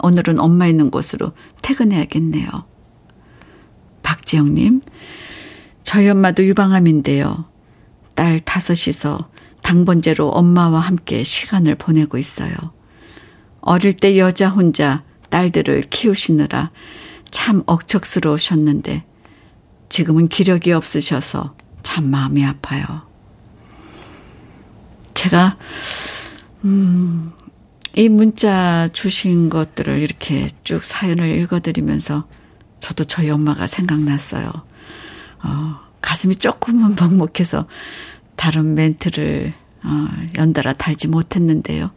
오늘은 0.02 0.38
엄마 0.38 0.66
있는 0.66 0.90
곳으로 0.90 1.32
퇴근해야겠네요. 1.62 2.48
박지영님, 4.02 4.82
저희 5.82 6.08
엄마도 6.08 6.44
유방암인데요. 6.44 7.46
딸 8.14 8.40
다섯이서 8.40 9.30
당번제로 9.62 10.28
엄마와 10.28 10.80
함께 10.80 11.24
시간을 11.24 11.74
보내고 11.74 12.18
있어요. 12.18 12.54
어릴 13.60 13.94
때 13.96 14.16
여자 14.16 14.48
혼자 14.48 15.02
딸들을 15.30 15.82
키우시느라 15.90 16.70
참 17.30 17.62
억척스러우셨는데 17.66 19.04
지금은 19.88 20.28
기력이 20.28 20.72
없으셔서 20.72 21.54
참 21.86 22.10
마음이 22.10 22.44
아파요. 22.44 23.02
제가, 25.14 25.56
음, 26.64 27.32
이 27.94 28.08
문자 28.08 28.88
주신 28.92 29.48
것들을 29.48 30.00
이렇게 30.00 30.48
쭉 30.64 30.82
사연을 30.82 31.28
읽어드리면서 31.38 32.26
저도 32.80 33.04
저희 33.04 33.30
엄마가 33.30 33.68
생각났어요. 33.68 34.50
어, 35.44 35.80
가슴이 36.02 36.34
조금은 36.34 36.96
먹먹해서 37.00 37.68
다른 38.34 38.74
멘트를 38.74 39.54
어, 39.84 40.08
연달아 40.36 40.72
달지 40.72 41.06
못했는데요. 41.06 41.92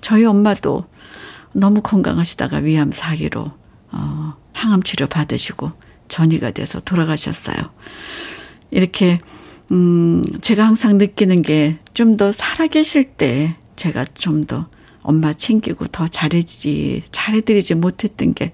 저희 0.00 0.24
엄마도 0.24 0.86
너무 1.52 1.82
건강하시다가 1.82 2.58
위암 2.60 2.92
사기로 2.92 3.52
어, 3.92 4.36
항암 4.54 4.84
치료 4.84 5.06
받으시고 5.06 5.72
전이가 6.08 6.52
돼서 6.52 6.80
돌아가셨어요. 6.80 7.56
이렇게 8.70 9.20
음 9.70 10.24
제가 10.42 10.64
항상 10.66 10.98
느끼는 10.98 11.42
게 11.42 11.78
좀 11.94 12.16
더 12.16 12.30
살아계실 12.30 13.04
때 13.16 13.56
제가 13.76 14.04
좀 14.14 14.46
더 14.46 14.68
엄마 15.02 15.32
챙기고 15.32 15.86
더 15.86 16.06
잘해지 16.06 17.02
잘해드리지 17.10 17.74
못했던 17.76 18.34
게 18.34 18.52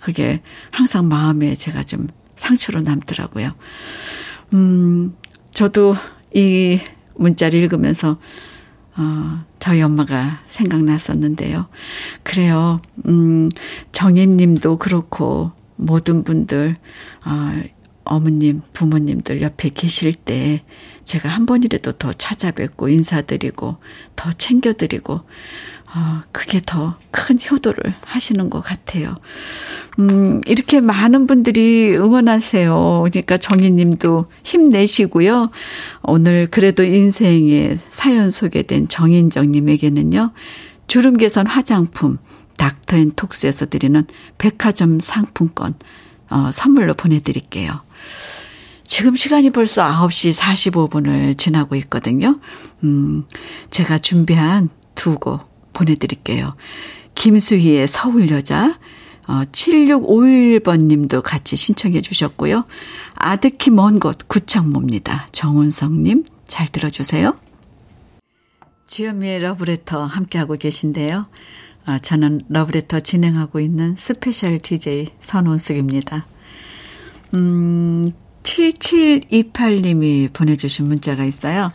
그게 0.00 0.42
항상 0.70 1.08
마음에 1.08 1.54
제가 1.54 1.82
좀 1.82 2.08
상처로 2.36 2.82
남더라고요. 2.82 3.54
음 4.54 5.16
저도 5.52 5.96
이 6.34 6.78
문자를 7.14 7.58
읽으면서 7.60 8.18
어, 8.96 9.44
저희 9.60 9.80
엄마가 9.80 10.40
생각났었는데요. 10.46 11.68
그래요. 12.24 12.80
음, 13.06 13.48
정임 13.92 14.36
님도 14.36 14.78
그렇고, 14.78 15.52
모든 15.76 16.24
분들, 16.24 16.74
어, 17.24 17.62
어머님, 18.08 18.62
부모님들 18.72 19.42
옆에 19.42 19.70
계실 19.70 20.14
때 20.14 20.62
제가 21.04 21.28
한 21.28 21.46
번이라도 21.46 21.92
더 21.92 22.12
찾아뵙고 22.12 22.88
인사드리고 22.88 23.76
더 24.16 24.32
챙겨드리고 24.32 25.14
어, 25.14 26.22
그게 26.32 26.60
더 26.64 26.96
큰 27.28 27.38
효도를 27.50 27.94
하시는 28.00 28.48
것 28.48 28.60
같아요. 28.60 29.16
음, 29.98 30.40
이렇게 30.46 30.80
많은 30.80 31.26
분들이 31.26 31.94
응원하세요. 31.96 33.04
그러니까 33.10 33.36
정희님도 33.36 34.26
힘내시고요. 34.44 35.50
오늘 36.02 36.46
그래도 36.50 36.84
인생의 36.84 37.78
사연 37.90 38.30
소개된 38.30 38.88
정인정님에게는요, 38.88 40.32
주름 40.86 41.16
개선 41.18 41.46
화장품 41.46 42.16
닥터앤톡스에서 42.56 43.66
드리는 43.66 44.04
백화점 44.38 45.00
상품권 45.00 45.74
어, 46.30 46.50
선물로 46.50 46.94
보내드릴게요. 46.94 47.82
지금 48.88 49.14
시간이 49.16 49.50
벌써 49.50 49.84
9시 49.86 50.32
45분을 50.34 51.36
지나고 51.36 51.76
있거든요. 51.76 52.40
음, 52.82 53.24
제가 53.70 53.98
준비한 53.98 54.70
두 54.94 55.14
곡 55.16 55.46
보내드릴게요. 55.74 56.56
김수희의 57.14 57.86
서울여자, 57.86 58.78
어, 59.28 59.42
7651번 59.52 60.84
님도 60.86 61.20
같이 61.22 61.54
신청해 61.56 62.00
주셨고요. 62.00 62.64
아득히 63.14 63.70
먼 63.70 64.00
곳 64.00 64.26
구창모입니다. 64.26 65.28
정은성 65.32 66.02
님, 66.02 66.24
잘 66.46 66.66
들어주세요. 66.66 67.38
주현미의 68.86 69.40
러브레터 69.42 70.04
함께하고 70.06 70.56
계신데요. 70.56 71.26
아, 71.84 71.98
저는 71.98 72.40
러브레터 72.48 73.00
진행하고 73.00 73.60
있는 73.60 73.94
special 73.96 74.58
DJ 74.58 75.08
선원숙입니다. 75.20 76.26
음, 77.34 78.12
7728님이 78.48 80.32
보내주신 80.32 80.86
문자가 80.86 81.24
있어요. 81.24 81.70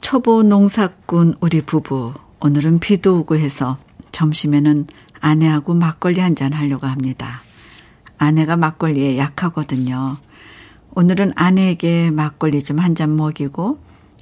초보 0.00 0.42
농사꾼 0.42 1.34
우리 1.40 1.60
부부. 1.60 2.14
오늘은 2.40 2.78
비도 2.78 3.18
오고 3.18 3.36
해서 3.36 3.78
점심에는 4.12 4.86
아내하고 5.20 5.74
막걸리 5.74 6.20
한 6.20 6.34
잔 6.36 6.52
하려고 6.52 6.86
합니다. 6.86 7.42
아내가 8.16 8.56
막걸리에 8.56 9.18
약하거든요. 9.18 10.18
오늘은 10.94 11.32
아내에게 11.34 12.10
막걸리 12.12 12.62
좀 12.62 12.78
한 12.78 12.94
잔 12.94 13.16
먹이고 13.16 13.80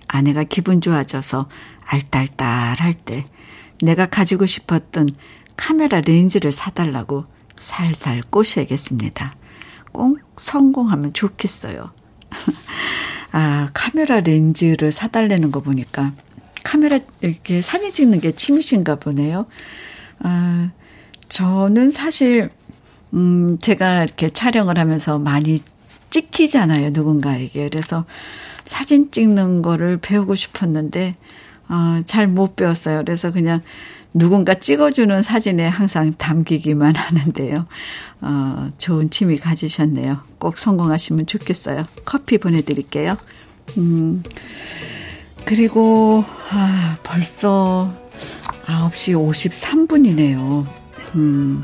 아내가 0.08 0.44
기분 0.44 0.80
좋아져서 0.80 1.48
알딸딸 1.86 2.80
할 2.80 2.94
때 2.94 3.26
내가 3.82 4.06
가지고 4.06 4.46
싶었던 4.46 5.10
카메라 5.56 6.00
렌즈를 6.00 6.52
사달라고 6.52 7.26
살살 7.58 8.22
꼬셔야겠습니다. 8.30 9.34
꼭 9.96 10.18
성공하면 10.36 11.12
좋겠어요. 11.12 11.90
아, 13.32 13.68
카메라 13.74 14.20
렌즈를 14.20 14.92
사달라는 14.92 15.50
거 15.52 15.60
보니까 15.60 16.12
카메라 16.64 16.98
이렇게 17.20 17.62
사진 17.62 17.92
찍는 17.92 18.20
게 18.20 18.32
취미신가 18.32 18.96
보네요. 18.96 19.46
아, 20.20 20.70
저는 21.28 21.90
사실 21.90 22.50
음, 23.14 23.58
제가 23.60 24.04
이렇게 24.04 24.28
촬영을 24.28 24.78
하면서 24.78 25.18
많이 25.18 25.58
찍히잖아요, 26.10 26.90
누군가에게. 26.90 27.68
그래서 27.68 28.04
사진 28.64 29.10
찍는 29.10 29.62
거를 29.62 29.98
배우고 29.98 30.34
싶었는데 30.34 31.16
어, 31.68 32.02
잘 32.04 32.26
못 32.28 32.56
배웠어요. 32.56 33.02
그래서 33.04 33.32
그냥 33.32 33.62
누군가 34.16 34.54
찍어주는 34.54 35.22
사진에 35.22 35.68
항상 35.68 36.14
담기기만 36.14 36.96
하는데요. 36.96 37.66
어, 38.22 38.68
좋은 38.78 39.10
취미 39.10 39.36
가지셨네요. 39.36 40.20
꼭 40.38 40.56
성공하시면 40.56 41.26
좋겠어요. 41.26 41.86
커피 42.06 42.38
보내드릴게요. 42.38 43.18
음, 43.76 44.22
그리고, 45.44 46.24
아, 46.50 46.96
벌써 47.02 47.92
9시 48.64 49.14
53분이네요. 49.14 50.66
음, 51.16 51.62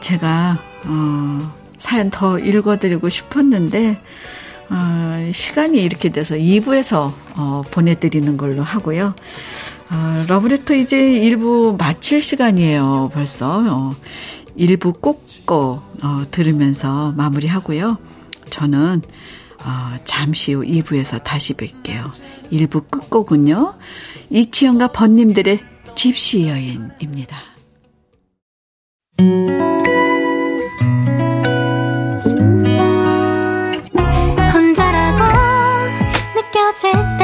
제가, 0.00 0.62
어, 0.84 1.52
사연 1.78 2.10
더 2.10 2.38
읽어드리고 2.38 3.08
싶었는데, 3.08 4.02
어, 4.70 5.30
시간이 5.32 5.82
이렇게 5.82 6.08
돼서 6.10 6.34
2부에서 6.34 7.12
어, 7.36 7.62
보내드리는 7.70 8.36
걸로 8.36 8.62
하고요. 8.62 9.14
어, 9.90 10.24
러브레터 10.28 10.74
이제 10.74 10.96
1부 10.96 11.78
마칠 11.78 12.22
시간이에요, 12.22 13.10
벌써. 13.12 13.62
어, 13.66 13.94
1부 14.58 15.00
꼭꼭 15.00 15.82
어, 16.02 16.24
들으면서 16.30 17.12
마무리하고요. 17.12 17.98
저는 18.50 19.02
어, 19.64 19.96
잠시 20.04 20.52
후 20.52 20.62
2부에서 20.62 21.22
다시 21.22 21.54
뵐게요. 21.54 22.10
1부 22.52 22.90
끝곡은요. 22.90 23.74
이치영과 24.30 24.88
번님들의 24.88 25.60
집시 25.94 26.48
여인입니다. 26.48 27.36
느껴질 36.34 36.92
때 37.18 37.23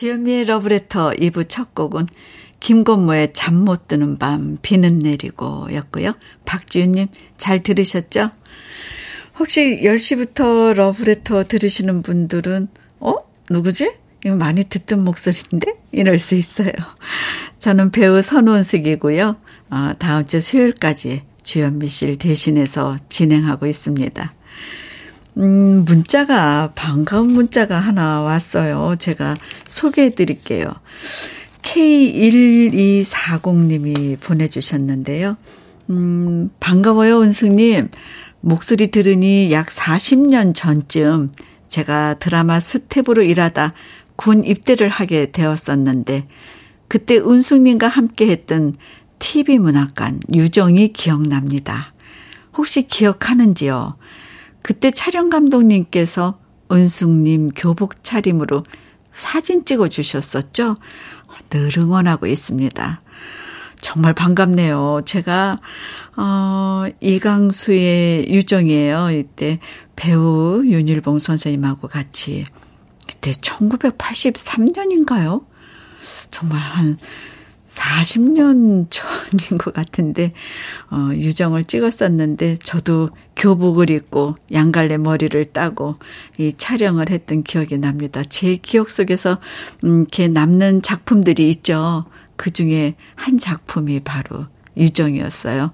주현미의 0.00 0.46
러브레터 0.46 1.10
2부 1.10 1.44
첫 1.46 1.74
곡은 1.74 2.06
김건모의 2.60 3.34
잠 3.34 3.54
못 3.54 3.86
드는 3.86 4.16
밤 4.16 4.56
비는 4.62 5.00
내리고 5.00 5.68
였고요. 5.74 6.14
박주윤님 6.46 7.08
잘 7.36 7.60
들으셨죠? 7.60 8.30
혹시 9.38 9.82
10시부터 9.82 10.72
러브레터 10.72 11.44
들으시는 11.44 12.00
분들은 12.00 12.68
어? 13.00 13.12
누구지? 13.50 13.92
이거 14.24 14.36
많이 14.36 14.64
듣던 14.64 15.04
목소리인데? 15.04 15.74
이럴 15.92 16.18
수 16.18 16.34
있어요. 16.34 16.72
저는 17.58 17.90
배우 17.90 18.22
선원숙이고요. 18.22 19.36
어, 19.68 19.92
다음 19.98 20.26
주 20.26 20.40
수요일까지 20.40 21.24
주현미 21.42 21.88
씨를 21.88 22.16
대신해서 22.16 22.96
진행하고 23.10 23.66
있습니다. 23.66 24.32
음, 25.40 25.84
문자가, 25.86 26.72
반가운 26.74 27.32
문자가 27.32 27.80
하나 27.80 28.20
왔어요. 28.20 28.96
제가 28.98 29.38
소개해 29.66 30.14
드릴게요. 30.14 30.66
K1240님이 31.62 34.20
보내주셨는데요. 34.20 35.38
음, 35.88 36.50
반가워요, 36.60 37.22
은숙님. 37.22 37.88
목소리 38.42 38.90
들으니 38.90 39.50
약 39.50 39.68
40년 39.68 40.54
전쯤 40.54 41.32
제가 41.68 42.16
드라마 42.18 42.60
스텝으로 42.60 43.22
일하다 43.22 43.72
군 44.16 44.44
입대를 44.44 44.90
하게 44.90 45.32
되었었는데, 45.32 46.28
그때 46.86 47.16
은숙님과 47.16 47.88
함께 47.88 48.28
했던 48.28 48.74
TV 49.18 49.58
문학관 49.58 50.20
유정이 50.34 50.92
기억납니다. 50.92 51.94
혹시 52.56 52.86
기억하는지요? 52.86 53.96
그때 54.62 54.90
촬영 54.90 55.30
감독님께서 55.30 56.38
은숙님 56.70 57.48
교복 57.48 58.04
차림으로 58.04 58.64
사진 59.12 59.64
찍어 59.64 59.88
주셨었죠? 59.88 60.76
늘 61.50 61.70
응원하고 61.76 62.26
있습니다. 62.26 63.02
정말 63.80 64.14
반갑네요. 64.14 65.02
제가, 65.04 65.60
어, 66.16 66.84
이강수의 67.00 68.30
유정이에요. 68.30 69.10
이때 69.10 69.58
배우 69.96 70.62
윤일봉 70.64 71.18
선생님하고 71.18 71.88
같이, 71.88 72.44
그때 73.06 73.32
1983년인가요? 73.32 75.44
정말 76.30 76.60
한 76.60 76.96
40년 77.70 78.88
전인 78.90 79.58
것 79.58 79.72
같은데, 79.72 80.32
어, 80.90 81.10
유정을 81.14 81.64
찍었었는데, 81.64 82.56
저도 82.56 83.10
교복을 83.36 83.90
입고 83.90 84.36
양갈래 84.52 84.98
머리를 84.98 85.52
따고 85.52 85.96
이 86.36 86.52
촬영을 86.52 87.10
했던 87.10 87.42
기억이 87.44 87.78
납니다. 87.78 88.22
제 88.24 88.56
기억 88.56 88.90
속에서, 88.90 89.38
음, 89.84 90.00
이렇게 90.00 90.28
남는 90.28 90.82
작품들이 90.82 91.48
있죠. 91.50 92.06
그 92.36 92.50
중에 92.50 92.96
한 93.14 93.38
작품이 93.38 94.00
바로 94.00 94.46
유정이었어요. 94.76 95.72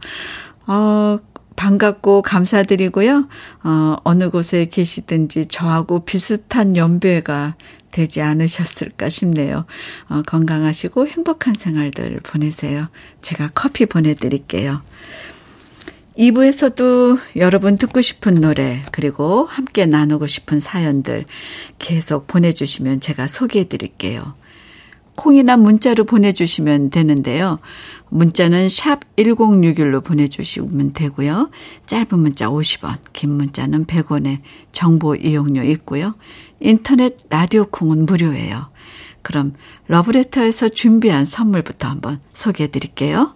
어, 0.66 1.18
반갑고 1.56 2.22
감사드리고요. 2.22 3.28
어, 3.64 3.96
어느 4.04 4.30
곳에 4.30 4.66
계시든지 4.66 5.46
저하고 5.46 6.04
비슷한 6.04 6.76
연배가 6.76 7.56
되지 7.96 8.20
않으셨을까 8.20 9.08
싶네요. 9.08 9.64
어, 10.08 10.22
건강하시고 10.26 11.06
행복한 11.06 11.54
생활들 11.54 12.20
보내세요. 12.22 12.88
제가 13.22 13.50
커피 13.54 13.86
보내드릴게요. 13.86 14.82
2부에서도 16.18 17.18
여러분 17.36 17.78
듣고 17.78 18.02
싶은 18.02 18.34
노래, 18.34 18.82
그리고 18.92 19.46
함께 19.46 19.86
나누고 19.86 20.26
싶은 20.26 20.60
사연들 20.60 21.24
계속 21.78 22.26
보내주시면 22.26 23.00
제가 23.00 23.26
소개해 23.26 23.68
드릴게요. 23.68 24.34
콩이나 25.14 25.56
문자로 25.56 26.04
보내주시면 26.04 26.90
되는데요. 26.90 27.60
문자는 28.10 28.68
샵 28.68 29.00
1061로 29.16 30.04
보내주시면 30.04 30.92
되고요. 30.92 31.50
짧은 31.86 32.18
문자 32.18 32.48
50원, 32.48 32.98
긴 33.12 33.32
문자는 33.32 33.86
100원에 33.86 34.40
정보 34.72 35.16
이용료 35.16 35.64
있고요. 35.64 36.14
인터넷 36.60 37.16
라디오 37.28 37.66
콩은 37.66 38.06
무료예요. 38.06 38.70
그럼 39.22 39.54
러브레터에서 39.88 40.68
준비한 40.68 41.24
선물부터 41.24 41.88
한번 41.88 42.20
소개해 42.32 42.70
드릴게요. 42.70 43.34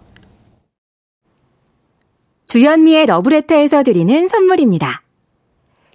주현미의 2.47 3.05
러브레터에서 3.05 3.83
드리는 3.83 4.27
선물입니다. 4.27 5.03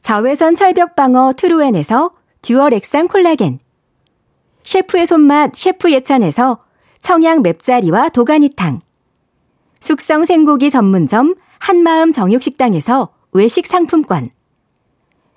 자외선 0.03 0.55
철벽 0.55 0.97
방어 0.97 1.33
트루엔에서 1.37 2.13
dual 2.43 2.75
액상 2.75 3.09
콜라겐 3.09 3.59
셰프의 4.63 5.07
손맛 5.07 5.55
셰프 5.57 5.93
예찬에서 5.93 6.59
청양 7.03 7.43
맵자리와 7.43 8.11
도가니탕 8.11 8.81
숙성 9.81 10.25
생고기 10.25 10.71
전문점 10.71 11.35
한마음 11.59 12.13
정육식당에서 12.13 13.09
외식 13.33 13.67
상품권 13.67 14.31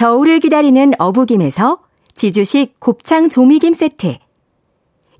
겨울을 0.00 0.40
기다리는 0.40 0.92
어부김에서 0.98 1.80
지주식 2.14 2.80
곱창 2.80 3.28
조미김 3.28 3.74
세트. 3.74 4.16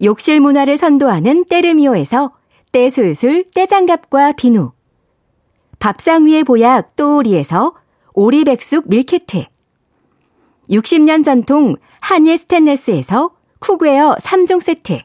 욕실 0.03 0.41
문화를 0.41 0.79
선도하는 0.79 1.45
때르미오에서 1.45 2.33
때술술 2.73 3.51
때장갑과 3.55 4.33
비누. 4.33 4.73
밥상 5.81 6.25
위의 6.25 6.45
보약 6.45 6.97
또오리에서 6.97 7.75
오리백숙 8.15 8.89
밀키트. 8.89 9.45
60년 10.71 11.27
전통 11.27 11.77
한일 12.01 12.39
스텐레스에서 12.39 13.33
cookware 13.61 14.15
3종 14.15 14.63
세트. 14.63 14.99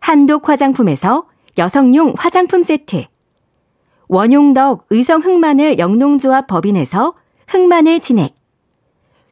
한독 0.00 0.46
화장품에서 0.46 1.26
여성용 1.56 2.12
화장품 2.18 2.62
세트. 2.62 3.06
원용덕 4.08 4.84
의성 4.90 5.22
흑마늘 5.22 5.78
영농조합 5.78 6.46
법인에서 6.46 7.14
흑마늘 7.46 8.00
진액 8.00 8.37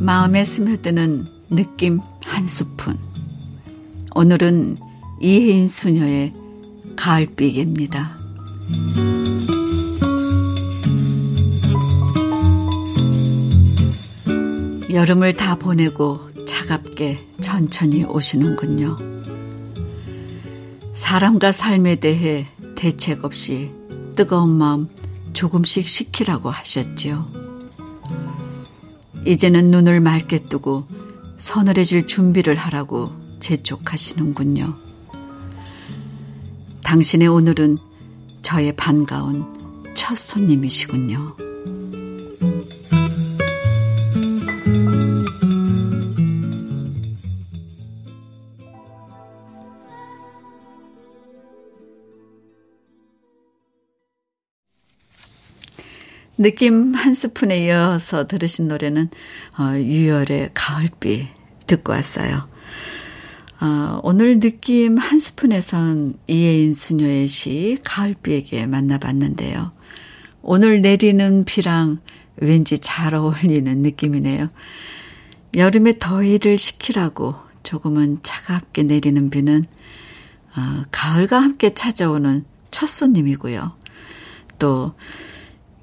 마음에 0.00 0.44
스며드는 0.44 1.26
느낌 1.50 2.00
한 2.24 2.46
스푼. 2.46 2.98
오늘은 4.14 4.76
이혜인 5.20 5.66
수녀의 5.66 6.34
가을비입니다. 6.96 8.18
여름을 14.92 15.34
다 15.34 15.54
보내고 15.54 16.29
차갑게 16.70 17.18
천천히 17.40 18.04
오시는군요. 18.04 18.96
사람과 20.92 21.50
삶에 21.50 21.96
대해 21.96 22.46
대책 22.76 23.24
없이 23.24 23.72
뜨거운 24.14 24.50
마음 24.50 24.88
조금씩 25.32 25.88
식히라고 25.88 26.48
하셨지요. 26.48 27.28
이제는 29.26 29.72
눈을 29.72 30.00
맑게 30.00 30.44
뜨고 30.46 30.86
서늘해질 31.38 32.06
준비를 32.06 32.54
하라고 32.54 33.10
재촉하시는군요. 33.40 34.76
당신의 36.84 37.26
오늘은 37.26 37.78
저의 38.42 38.76
반가운 38.76 39.44
첫 39.94 40.16
손님이시군요. 40.16 41.49
느낌 56.40 56.94
한 56.94 57.12
스푼에 57.12 57.66
이어서 57.66 58.26
들으신 58.26 58.66
노래는 58.66 59.10
어, 59.58 59.76
유열의 59.76 60.52
가을비 60.54 61.28
듣고 61.66 61.92
왔어요. 61.92 62.48
어, 63.60 64.00
오늘 64.02 64.40
느낌 64.40 64.96
한 64.96 65.20
스푼에선 65.20 66.14
이혜인 66.28 66.72
수녀의 66.72 67.28
시 67.28 67.76
가을비에게 67.84 68.64
만나봤는데요. 68.64 69.72
오늘 70.40 70.80
내리는 70.80 71.44
비랑 71.44 71.98
왠지 72.36 72.78
잘 72.78 73.14
어울리는 73.14 73.76
느낌이네요. 73.82 74.48
여름에 75.54 75.98
더위를 75.98 76.56
식히라고 76.56 77.34
조금은 77.64 78.20
차갑게 78.22 78.84
내리는 78.84 79.28
비는 79.28 79.66
어, 80.56 80.84
가을과 80.90 81.38
함께 81.38 81.74
찾아오는 81.74 82.46
첫 82.70 82.88
손님이고요. 82.88 83.72
또 84.58 84.94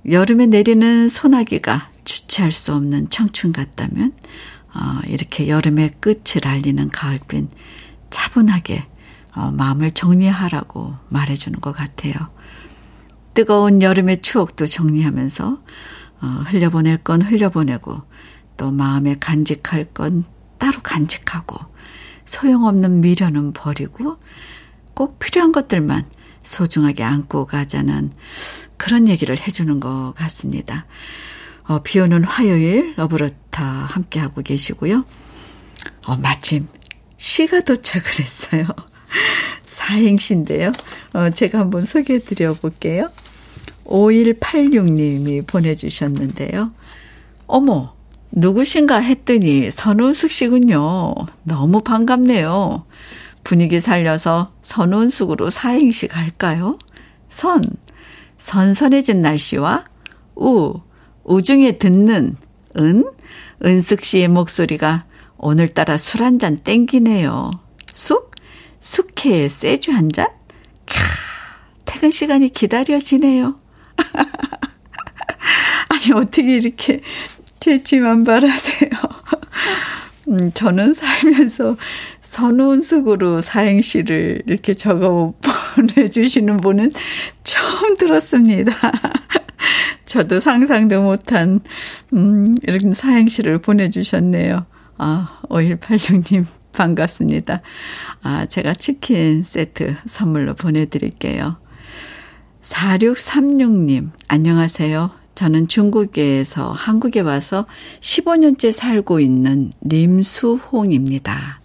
여름에 0.09 0.45
내리는 0.45 1.09
소나기가 1.09 1.89
주체할 2.05 2.53
수 2.53 2.73
없는 2.73 3.09
청춘 3.09 3.51
같다면 3.51 4.13
어, 4.73 5.01
이렇게 5.05 5.49
여름의 5.49 5.95
끝을 5.99 6.47
알리는 6.47 6.89
가을빈 6.89 7.49
차분하게 8.09 8.85
어, 9.35 9.51
마음을 9.51 9.91
정리하라고 9.91 10.95
말해주는 11.09 11.59
것 11.59 11.73
같아요. 11.73 12.13
뜨거운 13.33 13.81
여름의 13.81 14.21
추억도 14.21 14.65
정리하면서 14.65 15.61
어, 16.21 16.25
흘려보낼 16.47 16.97
건 16.99 17.21
흘려보내고 17.21 18.01
또 18.55 18.71
마음에 18.71 19.15
간직할 19.19 19.85
건 19.93 20.23
따로 20.57 20.79
간직하고 20.81 21.57
소용없는 22.23 23.01
미련은 23.01 23.51
버리고 23.51 24.17
꼭 24.93 25.19
필요한 25.19 25.51
것들만 25.51 26.05
소중하게 26.47 27.03
안고 27.03 27.45
가자는 27.45 28.11
그런 28.77 29.07
얘기를 29.07 29.37
해주는 29.37 29.79
것 29.79 30.13
같습니다. 30.15 30.85
어, 31.63 31.81
비 31.83 31.99
오는 31.99 32.23
화요일 32.23 32.93
러브러타 32.95 33.63
함께하고 33.63 34.41
계시고요. 34.41 35.03
어, 36.05 36.15
마침 36.15 36.67
시가 37.17 37.61
도착을 37.61 38.07
했어요. 38.19 38.65
사행시인데요. 39.67 40.71
어, 41.13 41.29
제가 41.29 41.59
한번 41.59 41.83
소개해 41.83 42.19
드려 42.19 42.53
볼게요. 42.53 43.11
5186님이 43.85 45.45
보내주셨는데요. 45.45 46.71
어머, 47.45 47.93
누구신가 48.31 48.99
했더니 48.99 49.69
선우숙 49.69 50.31
씨군요. 50.31 51.13
너무 51.43 51.81
반갑네요. 51.81 52.85
분위기 53.47 53.79
살려서 53.79 54.51
선운숙으로 54.61 55.51
사행시 55.51 56.09
갈까요? 56.09 56.77
선, 57.29 57.63
선선해진 58.37 59.21
날씨와 59.21 59.85
우, 60.35 60.81
우중에 61.23 61.77
듣는 61.77 62.35
은, 62.77 63.05
은숙 63.63 64.03
씨의 64.03 64.27
목소리가 64.27 65.05
오늘따라 65.37 65.97
술 65.97 66.23
한 66.23 66.39
잔 66.39 66.57
땡기네요. 66.57 67.51
쑥, 67.93 68.31
숙회에 68.81 69.47
세주 69.47 69.93
한 69.93 70.11
잔? 70.11 70.27
캬, 70.85 70.97
퇴근 71.85 72.11
시간이 72.11 72.49
기다려지네요. 72.49 73.55
아니, 75.87 76.11
어떻게 76.13 76.57
이렇게 76.57 76.99
재치만발하세요? 77.61 78.89
음, 80.27 80.51
저는 80.53 80.93
살면서 80.93 81.77
선운숙으로 82.27 83.41
사행시를 83.41 84.43
이렇게 84.45 84.73
적어 84.73 85.33
보내주시는 85.75 86.57
분은 86.57 86.91
처음 87.43 87.95
들었습니다. 87.97 88.73
저도 90.05 90.39
상상도 90.39 91.01
못한, 91.01 91.61
음, 92.13 92.55
이런 92.63 92.93
사행시를 92.93 93.59
보내주셨네요. 93.59 94.65
아, 94.97 95.39
5186님, 95.43 96.45
반갑습니다. 96.73 97.61
아, 98.23 98.45
제가 98.45 98.73
치킨 98.73 99.43
세트 99.43 99.95
선물로 100.05 100.55
보내드릴게요. 100.55 101.57
4636님, 102.61 104.11
안녕하세요. 104.27 105.11
저는 105.35 105.67
중국에서 105.67 106.71
한국에 106.71 107.21
와서 107.21 107.67
15년째 108.01 108.71
살고 108.71 109.19
있는 109.19 109.71
림수홍입니다. 109.81 111.61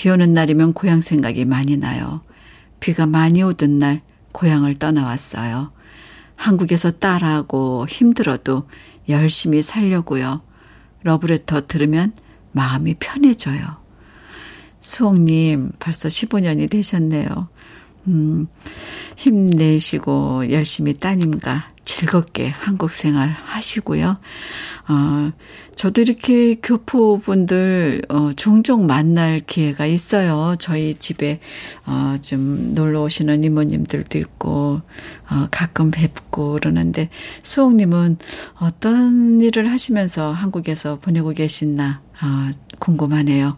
비 0.00 0.08
오는 0.08 0.32
날이면 0.32 0.72
고향 0.72 1.02
생각이 1.02 1.44
많이 1.44 1.76
나요. 1.76 2.22
비가 2.80 3.04
많이 3.04 3.42
오던 3.42 3.78
날 3.78 4.00
고향을 4.32 4.76
떠나왔어요. 4.76 5.72
한국에서 6.36 6.90
딸하고 6.92 7.86
힘들어도 7.86 8.66
열심히 9.10 9.60
살려고요. 9.60 10.40
러브레터 11.02 11.66
들으면 11.66 12.14
마음이 12.52 12.94
편해져요. 12.94 13.76
수홍님, 14.80 15.72
벌써 15.78 16.08
15년이 16.08 16.70
되셨네요. 16.70 17.48
음, 18.06 18.46
힘내시고 19.18 20.50
열심히 20.50 20.94
따님과 20.94 21.69
즐겁게 21.90 22.48
한국 22.48 22.92
생활 22.92 23.30
하시고요. 23.30 24.18
어, 24.88 25.32
저도 25.74 26.02
이렇게 26.02 26.54
교포분들, 26.62 28.02
어, 28.08 28.30
종종 28.36 28.86
만날 28.86 29.40
기회가 29.40 29.86
있어요. 29.86 30.54
저희 30.60 30.94
집에, 30.94 31.40
어, 31.86 32.16
좀 32.20 32.74
놀러 32.74 33.02
오시는 33.02 33.42
이모님들도 33.42 34.18
있고, 34.18 34.82
어, 35.30 35.48
가끔 35.50 35.90
뵙고 35.90 36.52
그러는데, 36.52 37.08
수홍님은 37.42 38.18
어떤 38.60 39.40
일을 39.40 39.72
하시면서 39.72 40.30
한국에서 40.30 41.00
보내고 41.00 41.30
계신나, 41.30 42.02
어, 42.22 42.50
궁금하네요. 42.78 43.56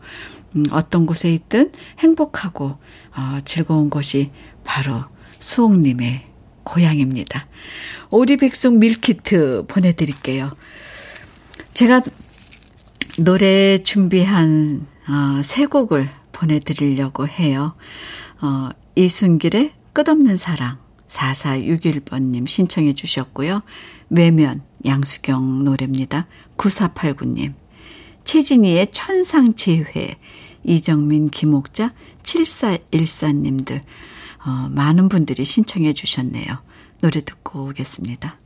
음, 0.56 0.64
어떤 0.70 1.04
곳에 1.04 1.30
있든 1.34 1.70
행복하고, 1.98 2.78
어, 3.14 3.38
즐거운 3.44 3.90
곳이 3.90 4.30
바로 4.64 5.04
수홍님의 5.38 6.31
고향입니다. 6.64 7.46
오리백숙 8.10 8.78
밀키트 8.78 9.64
보내드릴게요. 9.68 10.54
제가 11.74 12.02
노래 13.18 13.78
준비한 13.82 14.86
어, 15.08 15.42
세 15.42 15.66
곡을 15.66 16.08
보내드리려고 16.32 17.26
해요. 17.26 17.74
어, 18.40 18.70
이순길의 18.94 19.72
끝없는 19.92 20.36
사랑 20.36 20.78
4461번님 21.08 22.48
신청해 22.48 22.94
주셨고요. 22.94 23.62
외면 24.10 24.62
양수경 24.84 25.64
노래입니다. 25.64 26.26
9489님 26.56 27.54
최진희의 28.24 28.92
천상재회 28.92 30.16
이정민 30.64 31.28
김옥자 31.28 31.92
7414님들 32.22 33.82
어, 34.44 34.68
많은 34.70 35.08
분들이 35.08 35.44
신청해 35.44 35.92
주셨네요. 35.92 36.58
노래 37.00 37.20
듣고 37.20 37.66
오겠습니다. 37.66 38.38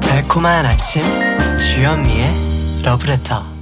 달콤한 0.00 0.66
아침 0.66 1.02
주현미의 1.58 2.82
러브레터 2.84 3.52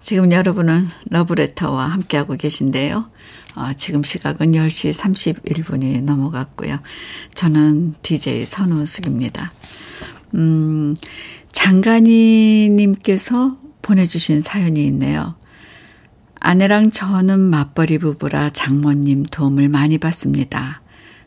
지금 0.00 0.32
여러분은 0.32 0.88
러브레터와 1.10 1.86
함께하고 1.86 2.36
계신데요. 2.36 3.10
어, 3.54 3.72
지금 3.76 4.02
시각은 4.02 4.52
10시 4.52 4.98
31분이 4.98 6.02
넘어갔고요. 6.02 6.80
저는 7.34 7.94
DJ 8.02 8.46
선우숙입니다. 8.46 9.52
음, 10.34 10.94
장간이님께서 11.52 12.96
보내주신 13.82 14.40
사연이 14.40 14.84
있네요. 14.86 15.34
아내랑 16.38 16.90
저는 16.90 17.38
맞벌이 17.40 17.98
부부라 17.98 18.50
장모님 18.50 19.24
도움을 19.24 19.68
많이 19.68 19.98
받습니다. 19.98 20.82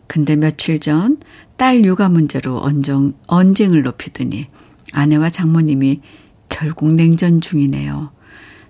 근데 0.08 0.36
며칠 0.36 0.80
전 0.80 1.18
딸 1.58 1.86
육아 1.86 2.10
문제로 2.10 2.62
언정, 2.62 3.14
언쟁을 3.28 3.84
높이더니 3.84 4.48
아내와 4.92 5.30
장모님이 5.30 6.02
결국 6.50 6.94
냉전 6.94 7.42
중이네요. 7.42 8.12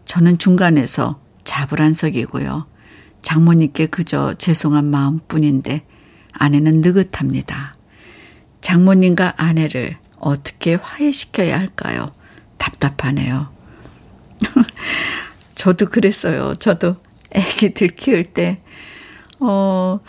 저는 0.06 0.38
중간에서 0.38 1.20
잡을안석이고요. 1.44 2.68
장모님께 3.23 3.88
그저 3.88 4.36
죄송한 4.36 4.86
마음 4.86 5.19
뿐인데 5.27 5.83
아내는 6.33 6.81
느긋합니다. 6.81 7.75
장모님과 8.62 9.36
아내를 9.38 9.97
어떻게 10.19 10.75
화해시켜야 10.75 11.57
할까요? 11.57 12.12
답답하네요. 12.57 13.49
저도 15.55 15.88
그랬어요. 15.88 16.55
저도 16.55 16.97
애기들 17.31 17.88
키울 17.89 18.25
때, 18.33 18.62
어, 19.39 19.99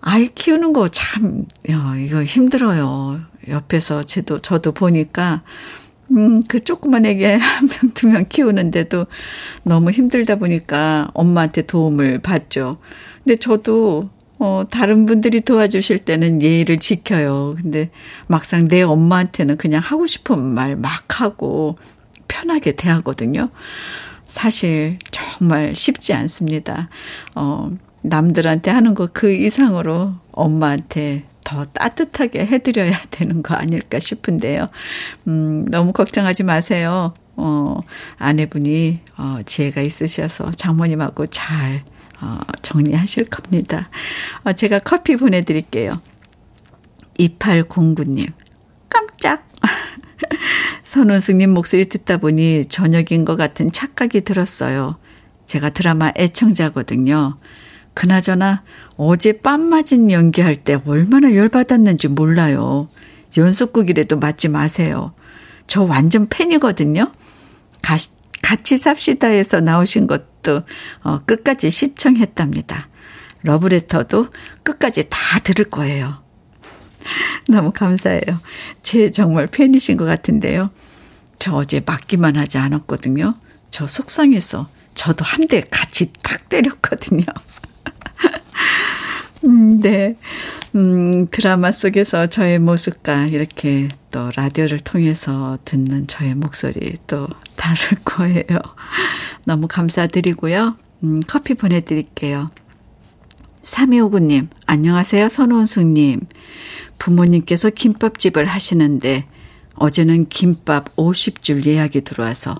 아이 0.00 0.28
키우는 0.28 0.72
거 0.72 0.88
참, 0.88 1.44
야, 1.70 1.94
이거 1.96 2.22
힘들어요. 2.22 3.20
옆에서 3.48 4.02
저도, 4.04 4.40
저도 4.40 4.72
보니까, 4.72 5.42
음, 6.10 6.42
그 6.48 6.64
조그만 6.64 7.04
애기 7.06 7.24
한 7.24 7.66
명, 7.68 7.92
두 7.94 8.08
명 8.08 8.24
키우는데도 8.28 9.06
너무 9.62 9.90
힘들다 9.90 10.36
보니까 10.36 11.10
엄마한테 11.14 11.62
도움을 11.62 12.20
받죠. 12.20 12.78
근데 13.24 13.36
저도 13.36 14.08
어, 14.38 14.64
다른 14.70 15.04
분들이 15.04 15.40
도와주실 15.40 15.98
때는 16.00 16.40
예의를 16.42 16.78
지켜요. 16.78 17.56
근데 17.60 17.90
막상 18.28 18.68
내 18.68 18.82
엄마한테는 18.82 19.56
그냥 19.56 19.82
하고 19.84 20.06
싶은 20.06 20.40
말 20.42 20.76
막 20.76 21.20
하고 21.20 21.76
편하게 22.28 22.72
대하거든요. 22.76 23.48
사실 24.26 24.98
정말 25.10 25.74
쉽지 25.74 26.12
않습니다. 26.14 26.88
어, 27.34 27.70
남들한테 28.02 28.70
하는 28.70 28.94
거 28.94 29.08
그 29.12 29.32
이상으로 29.32 30.14
엄마한테 30.32 31.24
더 31.48 31.64
따뜻하게 31.64 32.44
해드려야 32.44 32.92
되는 33.10 33.42
거 33.42 33.54
아닐까 33.54 33.98
싶은데요. 33.98 34.68
음, 35.28 35.64
너무 35.70 35.94
걱정하지 35.94 36.42
마세요. 36.42 37.14
어, 37.36 37.80
아내분이, 38.18 39.00
어, 39.16 39.38
지혜가 39.46 39.80
있으셔서 39.80 40.50
장모님하고 40.50 41.28
잘 41.28 41.84
어, 42.20 42.40
정리하실 42.60 43.30
겁니다. 43.30 43.88
어, 44.44 44.52
제가 44.52 44.80
커피 44.80 45.16
보내드릴게요. 45.16 46.02
2809님, 47.18 48.30
깜짝! 48.90 49.48
선원승님 50.84 51.50
목소리 51.50 51.86
듣다 51.86 52.18
보니 52.18 52.66
저녁인 52.66 53.24
것 53.24 53.36
같은 53.36 53.72
착각이 53.72 54.20
들었어요. 54.20 54.98
제가 55.46 55.70
드라마 55.70 56.12
애청자거든요. 56.14 57.38
그나저나 57.98 58.62
어제 58.96 59.32
빰 59.32 59.58
맞은 59.58 60.12
연기할 60.12 60.54
때 60.54 60.80
얼마나 60.86 61.34
열받았는지 61.34 62.06
몰라요. 62.06 62.88
연속극이라도 63.36 64.20
맞지 64.20 64.46
마세요. 64.46 65.14
저 65.66 65.82
완전 65.82 66.28
팬이거든요. 66.28 67.10
가, 67.82 67.96
같이 68.40 68.78
삽시다에서 68.78 69.60
나오신 69.62 70.06
것도 70.06 70.62
어, 71.02 71.18
끝까지 71.26 71.72
시청했답니다. 71.72 72.88
러브레터도 73.42 74.28
끝까지 74.62 75.08
다 75.10 75.40
들을 75.40 75.64
거예요. 75.64 76.22
너무 77.50 77.72
감사해요. 77.72 78.40
제 78.80 79.10
정말 79.10 79.48
팬이신 79.48 79.96
것 79.96 80.04
같은데요. 80.04 80.70
저 81.40 81.52
어제 81.52 81.82
맞기만 81.84 82.36
하지 82.36 82.58
않았거든요. 82.58 83.34
저 83.70 83.88
속상해서 83.88 84.68
저도 84.94 85.24
한 85.24 85.48
대 85.48 85.62
같이 85.68 86.12
딱 86.22 86.48
때렸거든요. 86.48 87.24
음, 89.44 89.80
네. 89.80 90.16
음, 90.74 91.28
드라마 91.30 91.72
속에서 91.72 92.26
저의 92.26 92.58
모습과 92.58 93.26
이렇게 93.26 93.88
또 94.10 94.30
라디오를 94.36 94.80
통해서 94.80 95.58
듣는 95.64 96.06
저의 96.06 96.34
목소리 96.34 96.96
또 97.06 97.26
다를 97.56 97.98
거예요. 98.04 98.58
너무 99.44 99.68
감사드리고요. 99.68 100.76
음, 101.04 101.20
커피 101.26 101.54
보내드릴게요. 101.54 102.50
3259님, 103.62 104.48
안녕하세요. 104.66 105.28
선원숙님. 105.28 106.20
부모님께서 106.98 107.70
김밥집을 107.70 108.46
하시는데 108.46 109.26
어제는 109.74 110.28
김밥 110.28 110.94
50줄 110.96 111.66
예약이 111.66 112.00
들어와서 112.02 112.56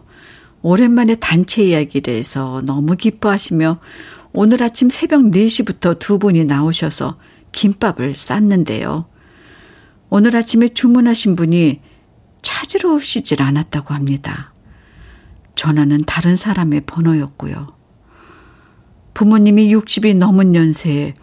오랜만에 0.62 1.16
단체 1.16 1.64
이야기를 1.64 2.14
해서 2.14 2.62
너무 2.64 2.97
기뻐하시며 2.97 3.81
오늘 4.33 4.62
아침 4.62 4.91
새벽 4.91 5.22
4시부터 5.22 5.99
두 5.99 6.18
분이 6.18 6.45
나오셔서 6.45 7.18
김밥을 7.53 8.14
쌌는데요. 8.14 9.07
오늘 10.11 10.37
아침에 10.37 10.68
주문하신 10.68 11.37
분이 11.37 11.81
찾으러 12.43 12.95
오시질 12.95 13.43
않았다고 13.43 13.95
합니다. 13.95 14.53
전화는 15.55 16.05
다른 16.07 16.37
사람의 16.37 16.83
번호였고요. 16.83 17.74
부모님이 19.14 19.74
60이 19.74 20.16
넘은 20.16 20.55
연세에 20.55 21.14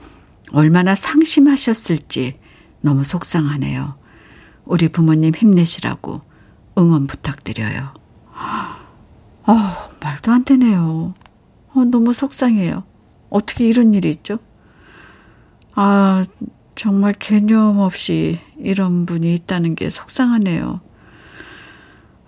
얼마나 0.52 0.96
상심하셨을지 0.96 2.40
너무 2.82 3.04
속상하네요. 3.04 3.96
우리 4.66 4.90
부모님 4.90 5.34
힘내시라고 5.34 6.22
응원 6.78 7.08
부탁드려요. 7.08 7.94
아, 9.46 9.90
말도 10.02 10.32
안 10.32 10.44
되네요. 10.44 11.14
어, 11.74 11.86
너무 11.86 12.14
속상해요. 12.14 12.84
어떻게 13.36 13.68
이런 13.68 13.94
일이 13.94 14.10
있죠? 14.12 14.40
아, 15.74 16.24
정말 16.76 17.14
개념 17.14 17.80
없이 17.80 18.40
이런 18.58 19.06
분이 19.06 19.34
있다는 19.34 19.76
게 19.76 19.90
속상하네요. 19.90 20.80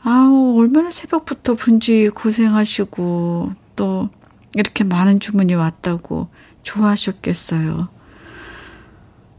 아우, 0.04 0.60
얼마나 0.60 0.92
새벽부터 0.92 1.56
분주히 1.56 2.10
고생하시고, 2.10 3.54
또, 3.78 4.10
이렇게 4.54 4.84
많은 4.84 5.22
주문이 5.22 5.54
왔다고 5.54 6.28
좋아하셨겠어요. 6.64 7.88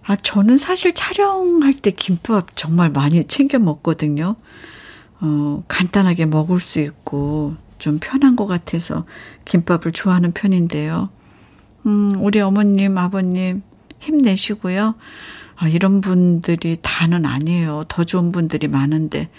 아, 0.05 0.17
저는 0.17 0.57
사실 0.57 0.95
촬영할 0.95 1.75
때 1.75 1.91
김밥 1.91 2.57
정말 2.57 2.89
많이 2.89 3.27
챙겨 3.27 3.59
먹거든요. 3.59 4.37
어, 5.21 5.65
간단하게 5.69 6.25
먹을 6.25 6.61
수 6.61 6.81
있고, 6.81 7.57
좀 7.77 7.99
편한 8.01 8.37
것 8.37 8.47
같아서 8.47 9.05
김밥을 9.45 9.93
좋아하는 9.93 10.33
편인데요. 10.33 11.11
음, 11.89 12.11
우리 12.23 12.39
어머님, 12.41 12.99
아버님 12.99 13.63
힘내시고요. 13.99 14.95
아, 15.57 15.69
이런 15.69 16.03
분들이 16.03 16.77
다는 16.83 17.25
아니에요. 17.25 17.85
더 17.89 18.05
좋은 18.05 18.31
분들이 18.31 18.69
많은데 18.69 19.31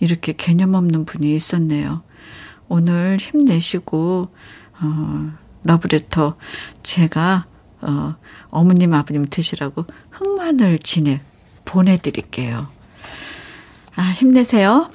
이렇게 0.00 0.32
개념 0.32 0.74
없는 0.74 1.04
분이 1.04 1.32
있었네요. 1.34 2.02
오늘 2.68 3.18
힘내시고 3.20 4.28
어, 4.80 5.32
러브레터 5.62 6.36
제가 6.82 7.46
어, 7.80 8.16
어머님 8.50 8.94
아버님 8.94 9.24
드시라고 9.24 9.86
흑마늘 10.10 10.80
진액 10.80 11.20
보내드릴게요. 11.64 12.66
아 13.94 14.02
힘내세요. 14.02 14.90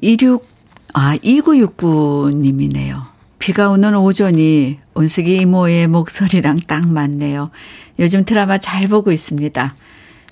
26 0.00 0.46
아, 0.94 1.16
2969님이네요. 1.16 3.13
비가 3.44 3.68
오는 3.68 3.94
오전이 3.94 4.78
온숙이 4.94 5.36
이모의 5.36 5.86
목소리랑 5.88 6.60
딱 6.66 6.90
맞네요. 6.90 7.50
요즘 7.98 8.24
드라마 8.24 8.56
잘 8.56 8.86
보고 8.88 9.12
있습니다. 9.12 9.74